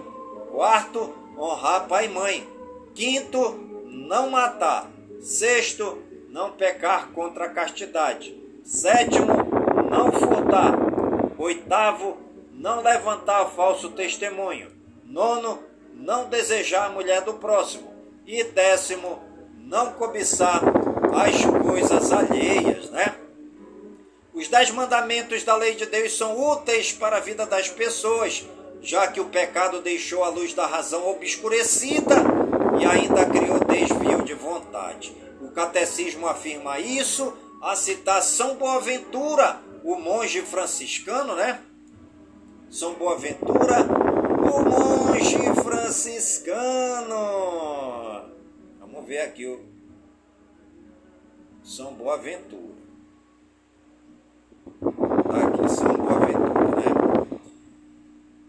Quarto, 0.52 1.14
honrar 1.38 1.88
pai 1.88 2.06
e 2.06 2.10
mãe. 2.10 2.55
Quinto, 2.96 3.60
não 3.88 4.30
matar. 4.30 4.90
Sexto, 5.20 6.02
não 6.30 6.54
pecar 6.54 7.10
contra 7.10 7.46
a 7.46 7.50
castidade. 7.50 8.34
Sétimo, 8.64 9.34
não 9.92 10.14
furtar. 10.14 10.74
Oitavo, 11.38 12.18
não 12.54 12.82
levantar 12.82 13.48
falso 13.48 13.90
testemunho. 13.90 14.72
Nono, 15.04 15.60
não 15.94 16.30
desejar 16.30 16.86
a 16.86 16.90
mulher 16.90 17.22
do 17.22 17.34
próximo. 17.34 17.94
E 18.26 18.46
décimo, 18.46 19.20
não 19.58 19.92
cobiçar 19.92 20.62
as 21.14 21.46
coisas 21.66 22.14
alheias, 22.14 22.90
né? 22.92 23.14
Os 24.34 24.48
dez 24.48 24.72
mandamentos 24.72 25.44
da 25.44 25.56
lei 25.58 25.76
de 25.76 25.86
Deus 25.86 26.18
são 26.18 26.42
úteis 26.42 26.94
para 26.94 27.18
a 27.18 27.22
vida 27.22 27.46
das 27.46 27.68
pessoas, 27.68 28.46
já 28.82 29.08
que 29.08 29.20
o 29.20 29.26
pecado 29.26 29.82
deixou 29.82 30.24
a 30.24 30.30
luz 30.30 30.54
da 30.54 30.66
razão 30.66 31.10
obscurecida 31.10 32.45
e 32.80 32.86
ainda 32.86 33.26
criou 33.26 33.60
desvio 33.60 34.24
de 34.24 34.34
vontade. 34.34 35.16
O 35.42 35.50
catecismo 35.52 36.28
afirma 36.28 36.80
isso 36.80 37.34
a 37.62 37.76
citar 37.76 38.22
São 38.22 38.56
Boaventura, 38.56 39.60
o 39.84 39.96
monge 39.96 40.42
franciscano, 40.42 41.36
né? 41.36 41.62
São 42.70 42.94
Boaventura, 42.96 43.86
o 44.40 44.62
monge 44.70 45.38
franciscano. 45.64 47.16
Vamos 48.80 49.06
ver 49.08 49.20
aqui 49.20 49.46
o 49.46 49.64
São 51.64 51.94
Boaventura. 51.94 52.76
Tá 54.82 55.48
aqui, 55.48 55.70
São 55.70 55.94
Boaventura, 55.96 56.76
né? 56.76 56.86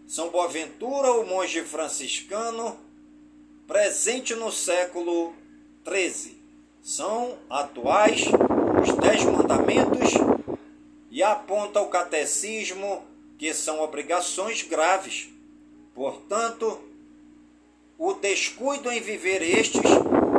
São 0.07 0.29
Boaventura, 0.29 1.11
o 1.13 1.25
monge 1.25 1.61
franciscano, 1.63 2.77
presente 3.67 4.33
no 4.33 4.49
século 4.49 5.33
XIII. 5.85 6.37
São 6.81 7.37
atuais 7.49 8.23
os 8.81 8.93
Dez 8.95 9.23
Mandamentos 9.25 10.13
e 11.11 11.21
aponta 11.21 11.81
o 11.81 11.89
catecismo 11.89 13.03
que 13.37 13.53
são 13.53 13.81
obrigações 13.81 14.63
graves. 14.63 15.29
Portanto, 15.93 16.79
o 17.97 18.13
descuido 18.13 18.89
em 18.89 19.01
viver 19.01 19.41
estes 19.41 19.81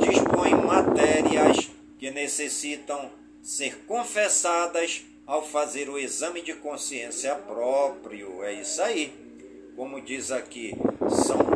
dispõe 0.01 0.55
matérias 0.55 1.70
que 1.99 2.11
necessitam 2.11 3.11
ser 3.43 3.85
confessadas 3.87 5.05
ao 5.26 5.45
fazer 5.45 5.91
o 5.91 5.99
exame 5.99 6.41
de 6.41 6.55
consciência 6.55 7.35
próprio. 7.35 8.43
É 8.43 8.55
isso 8.55 8.81
aí. 8.81 9.12
Como 9.76 10.01
diz 10.01 10.31
aqui 10.31 10.74
São? 11.26 11.47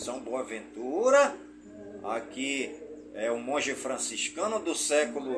São 0.00 0.18
Boaventura, 0.18 1.36
aqui 2.02 2.74
é 3.14 3.30
um 3.30 3.38
monge 3.38 3.74
franciscano 3.74 4.58
do 4.58 4.74
século 4.74 5.36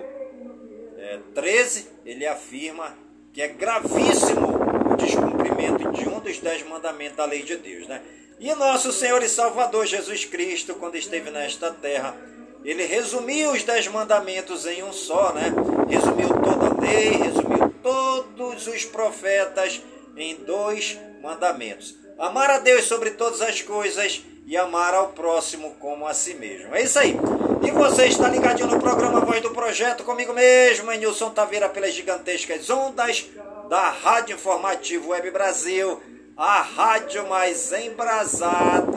é, 0.96 1.18
13, 1.34 1.88
ele 2.06 2.24
afirma 2.24 2.96
que 3.32 3.42
é 3.42 3.48
gravíssimo 3.48 4.54
o 4.88 4.96
descumprimento 4.96 5.90
de 5.90 6.08
um 6.08 6.20
dos 6.20 6.38
dez 6.38 6.64
mandamentos 6.64 7.16
da 7.16 7.24
lei 7.24 7.42
de 7.42 7.56
Deus, 7.56 7.88
né? 7.88 8.02
E 8.38 8.54
nosso 8.54 8.92
Senhor 8.92 9.20
e 9.24 9.28
Salvador 9.28 9.84
Jesus 9.84 10.24
Cristo, 10.26 10.76
quando 10.76 10.94
esteve 10.94 11.28
nesta 11.32 11.72
terra, 11.72 12.16
ele 12.64 12.84
resumiu 12.84 13.50
os 13.50 13.64
dez 13.64 13.88
mandamentos 13.88 14.64
em 14.64 14.84
um 14.84 14.92
só, 14.92 15.32
né? 15.32 15.52
Resumiu 15.88 16.28
toda 16.40 16.68
a 16.68 16.80
lei, 16.80 17.10
resumiu 17.10 17.68
todos 17.82 18.68
os 18.68 18.84
profetas 18.84 19.82
em 20.16 20.36
dois 20.36 20.96
mandamentos: 21.20 21.96
amar 22.16 22.48
a 22.48 22.58
Deus 22.60 22.84
sobre 22.84 23.10
todas 23.10 23.40
as 23.42 23.60
coisas 23.60 24.22
e 24.46 24.56
amar 24.56 24.94
ao 24.94 25.08
próximo 25.08 25.74
como 25.78 26.06
a 26.06 26.14
si 26.14 26.34
mesmo. 26.34 26.74
É 26.74 26.82
isso 26.82 26.98
aí. 26.98 27.16
E 27.62 27.70
você 27.70 28.06
está 28.06 28.28
ligadinho 28.28 28.68
no 28.68 28.80
programa 28.80 29.20
Voz 29.20 29.40
do 29.40 29.50
Projeto 29.50 30.04
comigo 30.04 30.32
mesmo, 30.32 30.90
em 30.90 30.98
Nilson 30.98 31.30
Taveira, 31.30 31.68
pelas 31.68 31.94
gigantescas 31.94 32.68
ondas 32.68 33.30
da 33.68 33.90
Rádio 33.90 34.34
Informativo 34.34 35.10
Web 35.10 35.30
Brasil, 35.30 36.00
a 36.36 36.60
rádio 36.60 37.28
mais 37.28 37.72
embrasada 37.72 38.92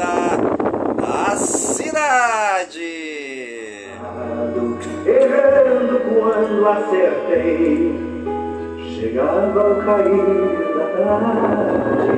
da 0.95 1.35
cidade. 1.37 2.81
Errando 5.05 6.01
quando 6.09 6.67
acertei, 6.67 7.93
chegava 8.99 9.61
ao 9.61 9.75
cair 9.85 10.74
tarde, 10.95 12.11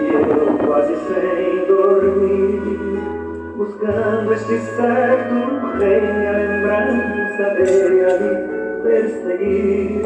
e 0.00 0.14
eu 0.14 0.58
quase 0.66 0.94
sem 1.06 1.66
dormir 1.66 2.82
buscando 3.56 4.32
este 4.32 4.58
certo 4.76 5.52
a 6.26 6.32
lembrança 6.32 7.50
dele 7.54 8.04
ali 8.04 8.82
perseguir, 8.82 10.02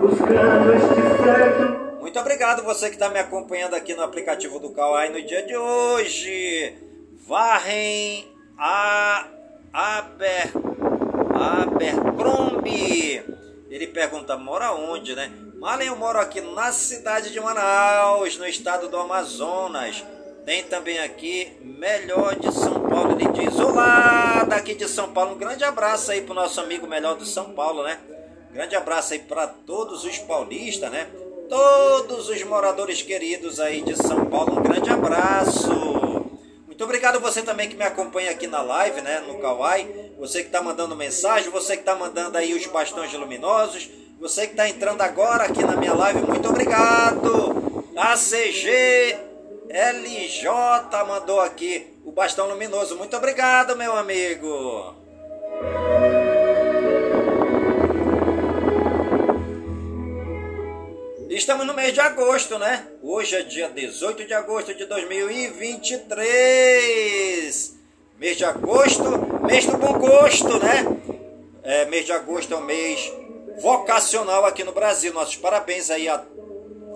buscando 0.00 0.72
este 0.72 1.22
certo. 1.22 2.00
Muito 2.00 2.18
obrigado 2.18 2.62
você 2.62 2.88
que 2.88 2.94
está 2.94 3.08
me 3.08 3.18
acompanhando 3.18 3.74
aqui 3.74 3.94
no 3.94 4.02
aplicativo 4.02 4.58
do 4.58 4.70
Kawaii 4.70 5.12
no 5.12 5.22
dia 5.26 5.44
de 5.44 5.56
hoje. 5.56 6.74
Varrem 7.26 8.26
a 8.58 9.26
Aber 9.72 10.52
Abercrombie. 11.34 13.22
Ele 13.68 13.86
pergunta, 13.88 14.36
mora 14.36 14.72
onde, 14.72 15.14
né? 15.14 15.30
Malen, 15.66 15.88
eu 15.88 15.96
moro 15.96 16.20
aqui 16.20 16.40
na 16.40 16.70
cidade 16.70 17.32
de 17.32 17.40
Manaus, 17.40 18.38
no 18.38 18.46
estado 18.46 18.88
do 18.88 18.96
Amazonas. 18.96 20.04
Tem 20.44 20.62
também 20.62 21.00
aqui 21.00 21.58
Melhor 21.60 22.36
de 22.36 22.54
São 22.54 22.88
Paulo. 22.88 23.18
Ele 23.18 23.28
diz: 23.32 23.58
Olá, 23.58 24.44
daqui 24.44 24.76
de 24.76 24.88
São 24.88 25.12
Paulo. 25.12 25.34
Um 25.34 25.38
grande 25.38 25.64
abraço 25.64 26.12
aí 26.12 26.22
para 26.22 26.30
o 26.30 26.36
nosso 26.36 26.60
amigo 26.60 26.86
Melhor 26.86 27.16
de 27.16 27.26
São 27.28 27.50
Paulo, 27.50 27.82
né? 27.82 27.98
Grande 28.52 28.76
abraço 28.76 29.14
aí 29.14 29.18
para 29.18 29.48
todos 29.48 30.04
os 30.04 30.16
paulistas, 30.18 30.88
né? 30.88 31.08
Todos 31.48 32.28
os 32.28 32.44
moradores 32.44 33.02
queridos 33.02 33.58
aí 33.58 33.82
de 33.82 33.96
São 33.96 34.24
Paulo. 34.26 34.60
Um 34.60 34.62
grande 34.62 34.88
abraço. 34.88 35.68
Muito 36.64 36.84
obrigado 36.84 37.18
você 37.18 37.42
também 37.42 37.68
que 37.68 37.74
me 37.74 37.84
acompanha 37.84 38.30
aqui 38.30 38.46
na 38.46 38.62
live, 38.62 39.00
né? 39.00 39.18
No 39.18 39.40
Kawaii. 39.40 40.12
Você 40.16 40.42
que 40.42 40.46
está 40.46 40.62
mandando 40.62 40.94
mensagem, 40.94 41.50
você 41.50 41.74
que 41.74 41.82
está 41.82 41.96
mandando 41.96 42.38
aí 42.38 42.54
os 42.54 42.64
bastões 42.66 43.12
luminosos. 43.12 44.05
Você 44.18 44.46
que 44.46 44.52
está 44.52 44.66
entrando 44.66 45.02
agora 45.02 45.44
aqui 45.44 45.62
na 45.62 45.76
minha 45.76 45.92
live, 45.92 46.22
muito 46.22 46.48
obrigado. 46.48 47.84
ACG 47.94 49.14
LJ 49.68 50.48
mandou 51.06 51.38
aqui 51.40 51.86
o 52.02 52.12
bastão 52.12 52.48
luminoso. 52.48 52.96
Muito 52.96 53.14
obrigado, 53.14 53.76
meu 53.76 53.94
amigo. 53.94 54.94
Estamos 61.28 61.66
no 61.66 61.74
mês 61.74 61.92
de 61.92 62.00
agosto, 62.00 62.58
né? 62.58 62.86
Hoje 63.02 63.36
é 63.36 63.42
dia 63.42 63.68
18 63.68 64.26
de 64.26 64.32
agosto 64.32 64.74
de 64.74 64.86
2023. 64.86 67.76
Mês 68.18 68.38
de 68.38 68.46
agosto, 68.46 69.44
mês 69.44 69.66
do 69.66 69.76
bom 69.76 69.98
gosto, 69.98 70.58
né? 70.58 70.86
É, 71.62 71.84
mês 71.84 72.06
de 72.06 72.12
agosto 72.12 72.54
é 72.54 72.56
um 72.56 72.64
mês 72.64 73.12
vocacional 73.60 74.44
aqui 74.44 74.64
no 74.64 74.72
Brasil. 74.72 75.12
Nossos 75.12 75.36
parabéns 75.36 75.90
aí 75.90 76.08
a, 76.08 76.22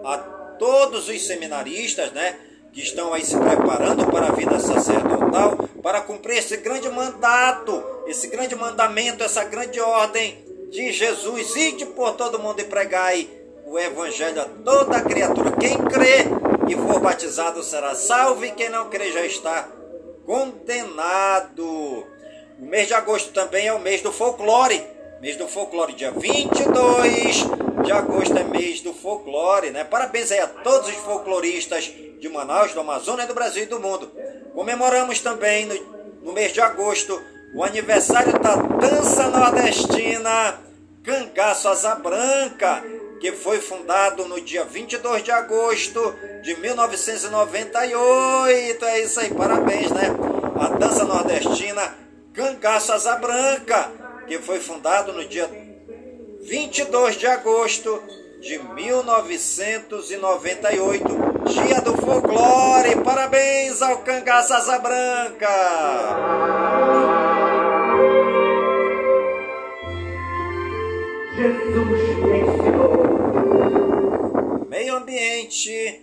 a 0.05 0.19
todos 0.59 1.09
os 1.09 1.27
seminaristas, 1.27 2.13
né? 2.13 2.37
que 2.73 2.81
estão 2.81 3.13
aí 3.13 3.25
se 3.25 3.37
preparando 3.37 4.07
para 4.07 4.29
a 4.29 4.33
vida 4.33 4.59
sacerdotal, 4.61 5.69
para 5.83 6.01
cumprir 6.01 6.39
esse 6.39 6.57
grande 6.59 6.89
mandato, 6.89 7.83
esse 8.07 8.29
grande 8.29 8.55
mandamento, 8.55 9.25
essa 9.25 9.45
grande 9.45 9.81
ordem 9.81 10.45
de 10.71 10.93
Jesus. 10.93 11.57
Ide 11.57 11.87
por 11.87 12.13
todo 12.13 12.39
mundo 12.39 12.61
e 12.61 12.65
pregai 12.65 13.29
o 13.67 13.79
evangelho 13.79 14.41
a 14.41 14.45
toda 14.45 15.03
criatura. 15.03 15.53
Quem 15.53 15.79
crê 15.79 16.27
e 16.69 16.77
for 16.77 17.01
batizado 17.01 17.63
será 17.63 17.95
salvo, 17.95 18.45
e 18.45 18.53
quem 18.53 18.69
não 18.69 18.89
crê 18.89 19.11
já 19.11 19.25
está 19.25 19.69
condenado. 20.25 21.65
O 22.59 22.67
mês 22.67 22.87
de 22.87 22.95
agosto 22.95 23.33
também 23.33 23.67
é 23.67 23.73
o 23.73 23.81
mês 23.81 24.01
do 24.01 24.13
folclore. 24.13 24.85
Mês 25.21 25.37
do 25.37 25.47
folclore, 25.47 25.93
dia 25.93 26.11
22 26.11 27.45
de 27.85 27.93
agosto 27.93 28.39
é 28.39 28.43
mês 28.43 28.81
do 28.81 28.95
folclore, 28.95 29.69
né? 29.69 29.85
Parabéns 29.85 30.33
aí 30.33 30.39
a 30.39 30.47
todos 30.47 30.89
os 30.89 30.95
folcloristas 30.95 31.93
de 32.19 32.27
Manaus, 32.31 32.73
do 32.73 32.81
Amazonas, 32.81 33.27
do 33.27 33.35
Brasil 33.35 33.65
e 33.65 33.67
do 33.67 33.79
mundo. 33.79 34.11
Comemoramos 34.55 35.21
também 35.21 35.67
no, 35.67 35.75
no 36.23 36.33
mês 36.33 36.55
de 36.55 36.63
agosto 36.63 37.23
o 37.55 37.63
aniversário 37.63 38.33
da 38.39 38.57
dança 38.57 39.29
nordestina 39.29 40.59
Cangaço 41.05 41.69
Asa 41.69 41.97
Branca, 41.97 42.83
que 43.21 43.33
foi 43.33 43.61
fundado 43.61 44.25
no 44.25 44.41
dia 44.41 44.65
22 44.65 45.23
de 45.23 45.31
agosto 45.31 46.15
de 46.43 46.57
1998. 46.57 48.85
É 48.87 49.01
isso 49.01 49.21
aí, 49.21 49.35
parabéns, 49.35 49.91
né? 49.91 50.07
A 50.59 50.69
dança 50.79 51.05
nordestina 51.05 51.95
Cangaço 52.33 52.93
Asa 52.93 53.17
Branca, 53.17 54.00
que 54.31 54.39
foi 54.39 54.61
fundado 54.61 55.13
no 55.13 55.25
dia 55.25 55.51
22 56.43 57.17
de 57.17 57.27
agosto 57.27 58.01
de 58.41 58.61
1998, 58.61 61.05
dia 61.47 61.81
do 61.81 61.97
folclore. 61.97 62.95
Parabéns 63.03 63.83
ao 63.83 64.05
Cangaça 64.05 64.55
Asa 64.55 64.79
Branca. 64.79 65.49
Meio 74.69 74.95
ambiente, 74.95 76.03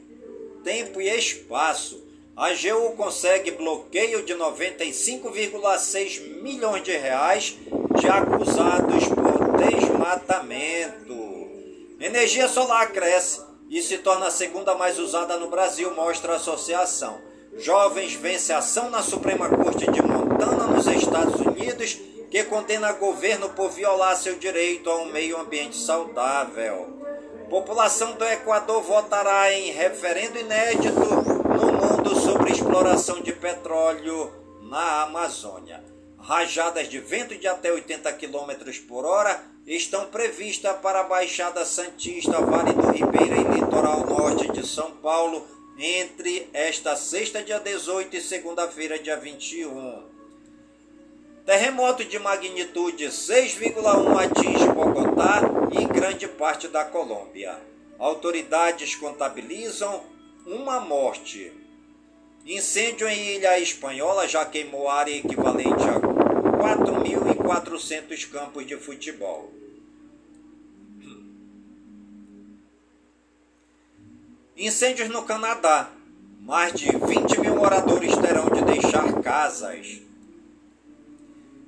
tempo 0.66 1.00
e 1.00 1.08
espaço. 1.18 2.06
A 2.36 2.48
AGU 2.48 2.92
consegue 2.98 3.52
bloqueio 3.52 4.24
de 4.24 4.36
95,6 4.36 6.42
milhões 6.42 6.84
de 6.84 6.92
reais 6.92 7.58
de 7.98 8.08
acusados 8.08 9.08
por 9.08 9.58
desmatamento. 9.58 11.18
Energia 12.00 12.48
solar 12.48 12.92
cresce 12.92 13.42
e 13.70 13.82
se 13.82 13.98
torna 13.98 14.28
a 14.28 14.32
segunda 14.32 14.76
mais 14.76 15.00
usada 15.00 15.38
no 15.38 15.50
Brasil, 15.50 15.94
mostra 15.96 16.34
a 16.34 16.36
associação. 16.36 17.20
Jovens 17.58 18.14
vence 18.14 18.54
ação 18.54 18.90
na 18.90 19.02
Suprema 19.02 19.50
Corte 19.50 19.90
de 19.90 20.02
Montana, 20.02 20.68
nos 20.68 20.86
Estados 20.88 21.42
Unidos, 21.42 22.00
que 22.30 22.44
condena 22.44 22.92
governo 22.94 23.50
por 23.50 23.70
violar 23.72 24.16
seu 24.16 24.36
direito 24.36 24.90
a 24.90 24.98
um 24.98 25.12
meio 25.12 25.40
ambiente 25.40 25.76
saudável. 25.76 26.98
População 27.50 28.14
do 28.14 28.26
Equador 28.26 28.82
votará 28.84 29.52
em 29.54 29.72
referendo 29.72 30.38
inédito 30.38 31.00
no 31.00 31.72
mundo 31.74 32.16
sobre 32.20 32.52
exploração 32.52 33.22
de 33.22 33.34
petróleo 33.34 34.32
na 34.62 35.04
Amazônia. 35.04 35.97
Rajadas 36.28 36.90
de 36.90 37.00
vento 37.00 37.38
de 37.38 37.48
até 37.48 37.72
80 37.72 38.12
km 38.12 38.52
por 38.86 39.06
hora 39.06 39.42
estão 39.66 40.08
previstas 40.08 40.76
para 40.82 41.00
a 41.00 41.04
Baixada 41.04 41.64
Santista, 41.64 42.42
Vale 42.42 42.74
do 42.74 42.92
Ribeira 42.92 43.38
e 43.38 43.44
Litoral 43.56 44.06
Norte 44.06 44.52
de 44.52 44.68
São 44.68 44.92
Paulo 44.98 45.48
entre 45.80 46.50
esta 46.52 46.98
sexta, 46.98 47.42
dia 47.42 47.62
18 47.62 48.18
e 48.18 48.22
segunda-feira, 48.22 49.00
dia 49.00 49.16
21. 49.16 50.04
Terremoto 51.46 52.04
de 52.04 52.20
magnitude 52.20 53.06
6,1 53.06 54.26
atinge 54.26 54.68
Bogotá 54.68 55.40
e 55.72 55.86
grande 55.86 56.28
parte 56.28 56.68
da 56.68 56.84
Colômbia. 56.84 57.58
Autoridades 57.98 58.96
contabilizam 58.96 60.04
uma 60.46 60.82
morte. 60.82 61.54
Incêndio 62.46 63.08
em 63.08 63.36
Ilha 63.36 63.60
Espanhola 63.60 64.28
já 64.28 64.46
queimou 64.46 64.90
área 64.90 65.16
equivalente 65.16 65.84
a 65.84 66.17
4.400 66.58 68.32
campos 68.32 68.66
de 68.66 68.76
futebol. 68.78 69.52
Incêndios 74.58 75.10
no 75.10 75.24
Canadá. 75.24 75.92
Mais 76.42 76.74
de 76.74 76.90
20 76.90 77.40
mil 77.42 77.56
moradores 77.56 78.16
terão 78.18 78.50
de 78.50 78.62
deixar 78.64 79.22
casas. 79.22 80.02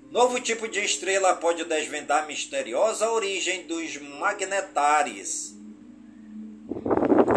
Novo 0.10 0.40
tipo 0.40 0.68
de 0.68 0.80
estrela 0.80 1.36
pode 1.36 1.64
desvendar 1.66 2.26
misteriosa 2.26 3.12
origem 3.12 3.68
dos 3.68 3.98
magnetares. 3.98 5.56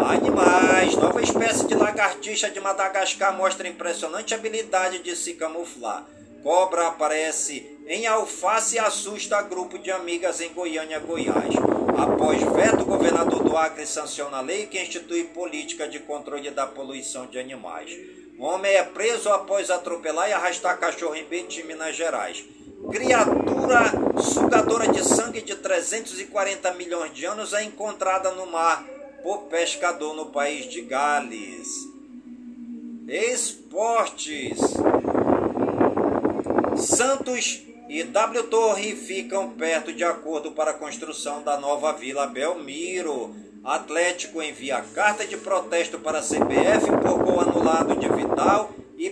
Animais. 0.09 0.95
Nova 0.95 1.21
espécie 1.21 1.67
de 1.67 1.75
lagartixa 1.75 2.49
de 2.49 2.59
Madagascar 2.59 3.37
mostra 3.37 3.67
impressionante 3.67 4.33
habilidade 4.33 4.99
de 4.99 5.15
se 5.15 5.35
camuflar. 5.35 6.03
Cobra 6.43 6.89
aparece 6.89 7.79
em 7.87 8.05
alface 8.05 8.75
e 8.75 8.79
assusta 8.79 9.41
grupo 9.41 9.79
de 9.79 9.89
amigas 9.89 10.41
em 10.41 10.53
Goiânia, 10.53 10.99
Goiás. 10.99 11.55
Após 11.97 12.43
veto, 12.43 12.81
o 12.81 12.85
governador 12.85 13.41
do 13.41 13.55
Acre 13.55 13.85
sanciona 13.85 14.37
a 14.37 14.41
lei 14.41 14.67
que 14.67 14.81
institui 14.81 15.23
política 15.23 15.87
de 15.87 15.99
controle 15.99 16.51
da 16.51 16.67
poluição 16.67 17.27
de 17.27 17.39
animais. 17.39 17.97
Homem 18.37 18.73
é 18.73 18.83
preso 18.83 19.29
após 19.29 19.71
atropelar 19.71 20.29
e 20.29 20.33
arrastar 20.33 20.77
cachorro 20.77 21.15
em 21.15 21.23
Betim, 21.23 21.63
Minas 21.63 21.95
Gerais. 21.95 22.43
Criatura 22.91 23.93
sugadora 24.21 24.89
de 24.89 25.01
sangue 25.01 25.41
de 25.41 25.55
340 25.55 26.73
milhões 26.73 27.13
de 27.13 27.23
anos 27.23 27.53
é 27.53 27.63
encontrada 27.63 28.31
no 28.31 28.47
mar 28.47 28.83
por 29.23 29.43
pescador 29.43 30.13
no 30.13 30.25
país 30.25 30.69
de 30.69 30.81
Gales. 30.81 31.69
Esportes. 33.07 34.59
Santos 36.83 37.63
e 37.87 38.03
W 38.03 38.43
Torre 38.43 38.93
ficam 38.95 39.51
perto 39.51 39.93
de 39.93 40.03
acordo 40.03 40.51
para 40.51 40.71
a 40.71 40.73
construção 40.73 41.41
da 41.41 41.57
nova 41.57 41.93
Vila 41.93 42.27
Belmiro. 42.27 43.33
Atlético 43.63 44.41
envia 44.41 44.83
carta 44.93 45.25
de 45.25 45.37
protesto 45.37 45.97
para 45.99 46.19
a 46.19 46.21
CBF 46.21 46.91
por 47.01 47.23
gol 47.23 47.39
anulado 47.39 47.95
de 47.95 48.09
Vital 48.09 48.73
e 48.97 49.09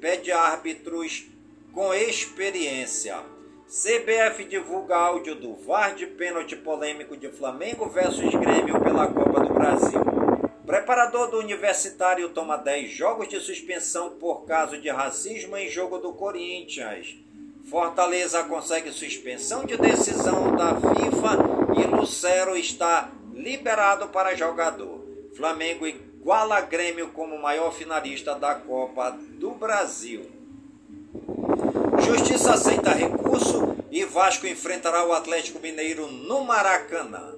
pede 0.00 0.32
árbitros 0.32 1.26
com 1.72 1.94
experiência. 1.94 3.16
CBF 3.68 4.44
divulga 4.44 4.96
áudio 4.96 5.36
do 5.36 5.54
VAR 5.54 5.94
de 5.94 6.06
pênalti 6.06 6.56
polêmico 6.56 7.16
de 7.16 7.28
Flamengo 7.28 7.88
versus 7.88 8.34
Grêmio 8.34 8.80
pela 8.80 9.06
Copa 9.06 9.40
do 9.40 9.54
Brasil. 9.54 10.07
Preparador 10.68 11.30
do 11.30 11.38
Universitário 11.38 12.28
toma 12.28 12.58
10 12.58 12.90
jogos 12.90 13.26
de 13.26 13.40
suspensão 13.40 14.10
por 14.20 14.44
caso 14.44 14.78
de 14.78 14.90
racismo 14.90 15.56
em 15.56 15.70
jogo 15.70 15.96
do 15.96 16.12
Corinthians. 16.12 17.16
Fortaleza 17.70 18.44
consegue 18.44 18.92
suspensão 18.92 19.64
de 19.64 19.78
decisão 19.78 20.54
da 20.54 20.74
FIFA 20.74 21.38
e 21.80 21.86
Lucero 21.86 22.54
está 22.54 23.10
liberado 23.32 24.08
para 24.08 24.36
jogador. 24.36 25.02
Flamengo 25.34 25.86
iguala 25.86 26.60
Grêmio 26.60 27.08
como 27.12 27.40
maior 27.40 27.72
finalista 27.72 28.34
da 28.34 28.54
Copa 28.54 29.16
do 29.40 29.52
Brasil. 29.52 30.30
Justiça 32.04 32.52
aceita 32.52 32.90
recurso 32.90 33.74
e 33.90 34.04
Vasco 34.04 34.46
enfrentará 34.46 35.02
o 35.06 35.14
Atlético 35.14 35.60
Mineiro 35.60 36.08
no 36.08 36.44
Maracanã. 36.44 37.37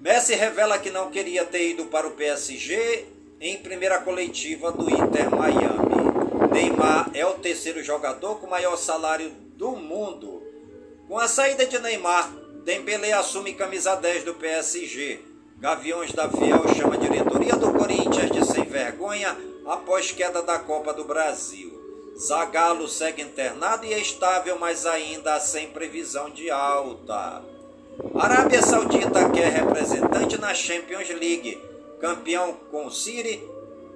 Messi 0.00 0.36
revela 0.36 0.78
que 0.78 0.90
não 0.90 1.10
queria 1.10 1.44
ter 1.44 1.70
ido 1.70 1.86
para 1.86 2.06
o 2.06 2.12
PSG 2.12 3.04
em 3.40 3.58
primeira 3.58 3.98
coletiva 3.98 4.70
do 4.70 4.88
Inter 4.88 5.28
Miami. 5.28 6.52
Neymar 6.52 7.10
é 7.14 7.26
o 7.26 7.34
terceiro 7.34 7.82
jogador 7.82 8.36
com 8.36 8.46
maior 8.46 8.76
salário 8.76 9.30
do 9.56 9.72
mundo. 9.72 10.40
Com 11.08 11.18
a 11.18 11.26
saída 11.26 11.66
de 11.66 11.80
Neymar, 11.80 12.30
Dembélé 12.64 13.12
assume 13.12 13.54
camisa 13.54 13.96
10 13.96 14.22
do 14.22 14.34
PSG. 14.34 15.20
Gaviões 15.58 16.12
da 16.12 16.30
Fiel 16.30 16.62
chama 16.76 16.94
a 16.94 16.98
diretoria 16.98 17.56
do 17.56 17.72
Corinthians 17.72 18.30
de 18.30 18.46
sem 18.46 18.64
vergonha 18.64 19.36
após 19.66 20.12
queda 20.12 20.40
da 20.42 20.60
Copa 20.60 20.94
do 20.94 21.04
Brasil. 21.04 21.76
Zagallo 22.16 22.86
segue 22.86 23.22
internado 23.22 23.84
e 23.84 23.92
estável, 24.00 24.58
mas 24.60 24.86
ainda 24.86 25.40
sem 25.40 25.70
previsão 25.70 26.30
de 26.30 26.50
alta. 26.50 27.57
Arábia 28.14 28.62
Saudita 28.62 29.28
quer 29.30 29.50
representante 29.50 30.40
na 30.40 30.54
Champions 30.54 31.08
League. 31.08 31.60
Campeão 32.00 32.54
com 32.70 32.88
Siri, 32.88 33.42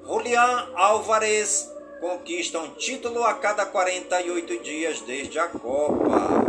Julian 0.04 0.70
Álvarez 0.74 1.70
conquista 2.00 2.58
um 2.58 2.70
título 2.70 3.22
a 3.22 3.34
cada 3.34 3.64
48 3.64 4.58
dias 4.60 5.00
desde 5.02 5.38
a 5.38 5.46
Copa. 5.46 6.42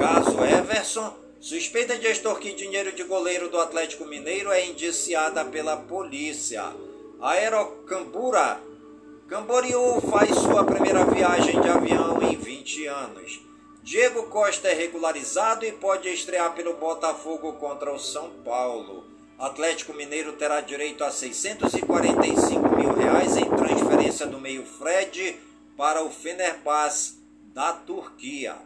Caso 0.00 0.44
Everson, 0.44 1.14
suspeita 1.38 1.96
de 1.98 2.08
extorquir 2.08 2.56
dinheiro 2.56 2.90
de 2.90 3.04
goleiro 3.04 3.48
do 3.48 3.60
Atlético 3.60 4.04
Mineiro 4.04 4.50
é 4.50 4.66
indiciada 4.66 5.44
pela 5.44 5.76
polícia. 5.76 6.64
Aerocambura 7.20 8.60
Camboriú 9.28 10.00
faz 10.10 10.34
sua 10.36 10.64
primeira 10.64 11.04
viagem 11.04 11.60
de 11.60 11.68
avião 11.68 12.20
em 12.22 12.36
20 12.36 12.86
anos. 12.86 13.40
Diego 13.86 14.24
Costa 14.24 14.66
é 14.66 14.74
regularizado 14.74 15.64
e 15.64 15.70
pode 15.70 16.08
estrear 16.08 16.52
pelo 16.54 16.74
Botafogo 16.74 17.52
contra 17.52 17.94
o 17.94 18.00
São 18.00 18.30
Paulo. 18.44 19.04
Atlético 19.38 19.94
Mineiro 19.94 20.32
terá 20.32 20.60
direito 20.60 21.04
a 21.04 21.10
645 21.12 22.68
mil 22.76 22.92
reais 22.94 23.36
em 23.36 23.48
transferência 23.48 24.26
do 24.26 24.40
meio 24.40 24.66
Fred 24.66 25.38
para 25.76 26.02
o 26.02 26.10
Fenerbahçe 26.10 27.20
da 27.54 27.74
Turquia. 27.74 28.56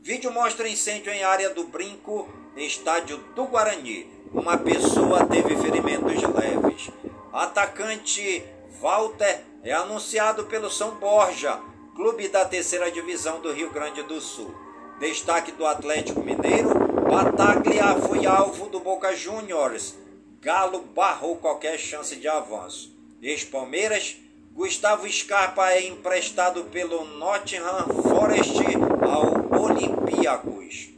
Vídeo 0.00 0.30
mostra 0.30 0.68
incêndio 0.68 1.12
em 1.12 1.24
área 1.24 1.50
do 1.50 1.64
Brinco, 1.64 2.28
estádio 2.56 3.18
do 3.34 3.46
Guarani. 3.46 4.06
Uma 4.32 4.56
pessoa 4.56 5.26
teve 5.26 5.56
ferimentos 5.56 6.22
leves. 6.22 6.92
Atacante 7.32 8.44
Walter 8.80 9.42
é 9.64 9.72
anunciado 9.72 10.44
pelo 10.44 10.70
São 10.70 10.94
Borja, 10.94 11.60
clube 11.94 12.28
da 12.28 12.44
terceira 12.44 12.90
divisão 12.90 13.40
do 13.40 13.52
Rio 13.52 13.70
Grande 13.70 14.02
do 14.02 14.20
Sul. 14.20 14.54
Destaque 14.98 15.52
do 15.52 15.66
Atlético 15.66 16.20
Mineiro, 16.20 16.70
Bataglia 17.08 17.96
foi 18.06 18.26
alvo 18.26 18.68
do 18.68 18.80
Boca 18.80 19.14
Juniors. 19.14 19.94
Galo 20.40 20.80
barrou 20.94 21.36
qualquer 21.36 21.78
chance 21.78 22.14
de 22.16 22.28
avanço. 22.28 22.94
Ex-Palmeiras, 23.22 24.16
Gustavo 24.52 25.10
Scarpa 25.10 25.70
é 25.70 25.86
emprestado 25.86 26.64
pelo 26.64 27.04
Nottingham 27.04 27.86
Forest 28.02 28.58
ao 29.02 29.60
Olympiacos. 29.62 30.90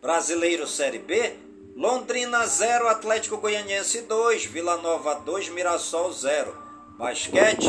Brasileiro 0.00 0.66
Série 0.66 0.98
B, 0.98 1.34
Londrina 1.76 2.46
0, 2.46 2.88
Atlético 2.88 3.38
Goianiense 3.38 4.02
2, 4.02 4.44
Vila 4.46 4.76
Nova 4.78 5.14
2, 5.14 5.50
Mirassol 5.50 6.12
0. 6.12 6.54
Basquete. 6.98 7.68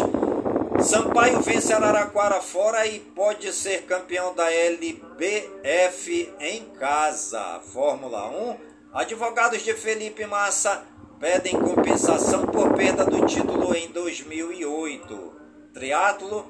Sampaio 0.83 1.39
vence 1.41 1.71
Araraquara 1.71 2.41
fora 2.41 2.87
e 2.87 2.99
pode 2.99 3.53
ser 3.53 3.83
campeão 3.83 4.33
da 4.33 4.51
LBF 4.51 6.33
em 6.39 6.65
casa. 6.71 7.61
Fórmula 7.71 8.27
1. 8.27 8.57
Advogados 8.91 9.61
de 9.61 9.75
Felipe 9.75 10.25
Massa 10.25 10.83
pedem 11.19 11.59
compensação 11.59 12.47
por 12.47 12.73
perda 12.73 13.05
do 13.05 13.25
título 13.27 13.75
em 13.75 13.89
2008. 13.89 15.33
Triatlo. 15.71 16.45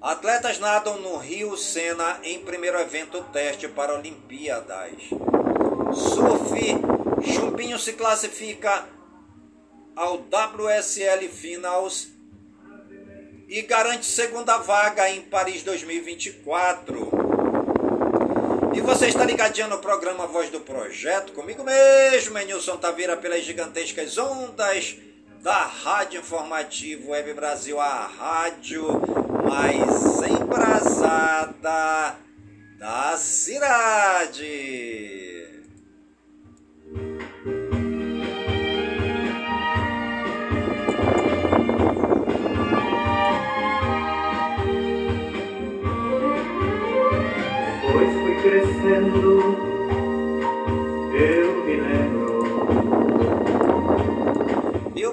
Atletas 0.00 0.60
nadam 0.60 1.00
no 1.00 1.16
Rio 1.16 1.56
Sena 1.56 2.20
em 2.22 2.44
primeiro 2.44 2.78
evento 2.78 3.20
teste 3.32 3.66
para 3.66 3.96
Olimpíadas. 3.96 4.92
Surf. 5.92 6.54
Chumbinho 7.34 7.80
se 7.80 7.94
classifica 7.94 8.86
ao 9.96 10.18
WSL 10.18 11.28
Finals 11.28 12.15
e 13.48 13.62
garante 13.62 14.04
segunda 14.06 14.58
vaga 14.58 15.08
em 15.08 15.22
Paris 15.22 15.62
2024. 15.62 17.10
E 18.74 18.80
você 18.80 19.06
está 19.06 19.24
ligadinho 19.24 19.68
no 19.68 19.78
programa 19.78 20.26
Voz 20.26 20.50
do 20.50 20.58
Projeto, 20.60 21.32
comigo 21.32 21.62
mesmo, 21.64 22.36
Nilson 22.38 22.76
Taveira, 22.76 23.16
pelas 23.16 23.44
gigantescas 23.44 24.18
ondas 24.18 24.96
da 25.42 25.64
Rádio 25.64 26.20
Informativo 26.20 27.12
Web 27.12 27.32
Brasil, 27.34 27.80
a 27.80 28.06
rádio 28.06 28.84
mais 29.44 30.20
embrasada 30.28 32.16
da 32.78 33.16
cidade. 33.16 35.25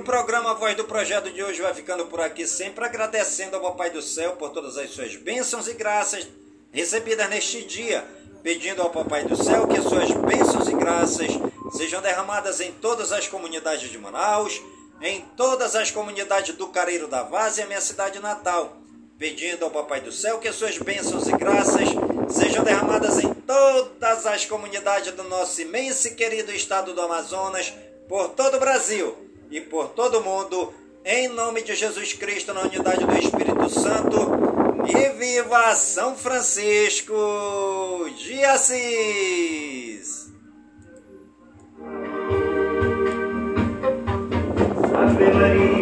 Programa 0.03 0.53
Voz 0.53 0.75
do 0.75 0.83
Projeto 0.83 1.31
de 1.31 1.41
hoje 1.41 1.61
vai 1.61 1.73
ficando 1.73 2.05
por 2.07 2.19
aqui, 2.19 2.45
sempre 2.45 2.83
agradecendo 2.83 3.55
ao 3.55 3.61
Papai 3.61 3.89
do 3.89 4.01
Céu 4.01 4.33
por 4.33 4.49
todas 4.49 4.77
as 4.77 4.89
suas 4.89 5.15
bênçãos 5.15 5.67
e 5.67 5.73
graças 5.73 6.27
recebidas 6.73 7.29
neste 7.29 7.63
dia, 7.63 8.05
pedindo 8.43 8.81
ao 8.81 8.89
Papai 8.89 9.23
do 9.23 9.41
Céu 9.41 9.65
que 9.65 9.81
suas 9.81 10.11
bênçãos 10.11 10.67
e 10.67 10.73
graças 10.73 11.31
sejam 11.71 12.01
derramadas 12.01 12.59
em 12.59 12.71
todas 12.73 13.13
as 13.13 13.29
comunidades 13.29 13.89
de 13.89 13.97
Manaus, 13.97 14.61
em 15.01 15.21
todas 15.37 15.73
as 15.73 15.89
comunidades 15.89 16.53
do 16.55 16.67
Careiro 16.67 17.07
da 17.07 17.23
Vaz 17.23 17.57
e 17.57 17.61
a 17.61 17.65
minha 17.65 17.81
cidade 17.81 18.19
natal, 18.19 18.75
pedindo 19.17 19.63
ao 19.63 19.71
Papai 19.71 20.01
do 20.01 20.11
Céu 20.11 20.37
que 20.37 20.51
suas 20.51 20.77
bênçãos 20.77 21.27
e 21.27 21.31
graças 21.31 21.87
sejam 22.27 22.65
derramadas 22.65 23.23
em 23.23 23.33
todas 23.33 24.25
as 24.25 24.45
comunidades 24.45 25.13
do 25.13 25.23
nosso 25.23 25.61
imenso 25.61 26.09
e 26.09 26.15
querido 26.15 26.51
estado 26.51 26.93
do 26.93 27.01
Amazonas, 27.01 27.73
por 28.09 28.29
todo 28.29 28.57
o 28.57 28.59
Brasil 28.59 29.32
e 29.53 29.61
por 29.61 29.89
todo 29.89 30.23
mundo, 30.23 30.73
em 31.05 31.27
nome 31.27 31.61
de 31.61 31.75
Jesus 31.75 32.13
Cristo, 32.13 32.55
na 32.55 32.61
unidade 32.61 33.05
do 33.05 33.15
Espírito 33.15 33.69
Santo, 33.69 34.17
e 34.87 35.09
viva 35.09 35.75
São 35.75 36.15
Francisco 36.15 37.13
de 38.17 38.43
Assis! 38.43 40.23
Maria. 45.33 45.72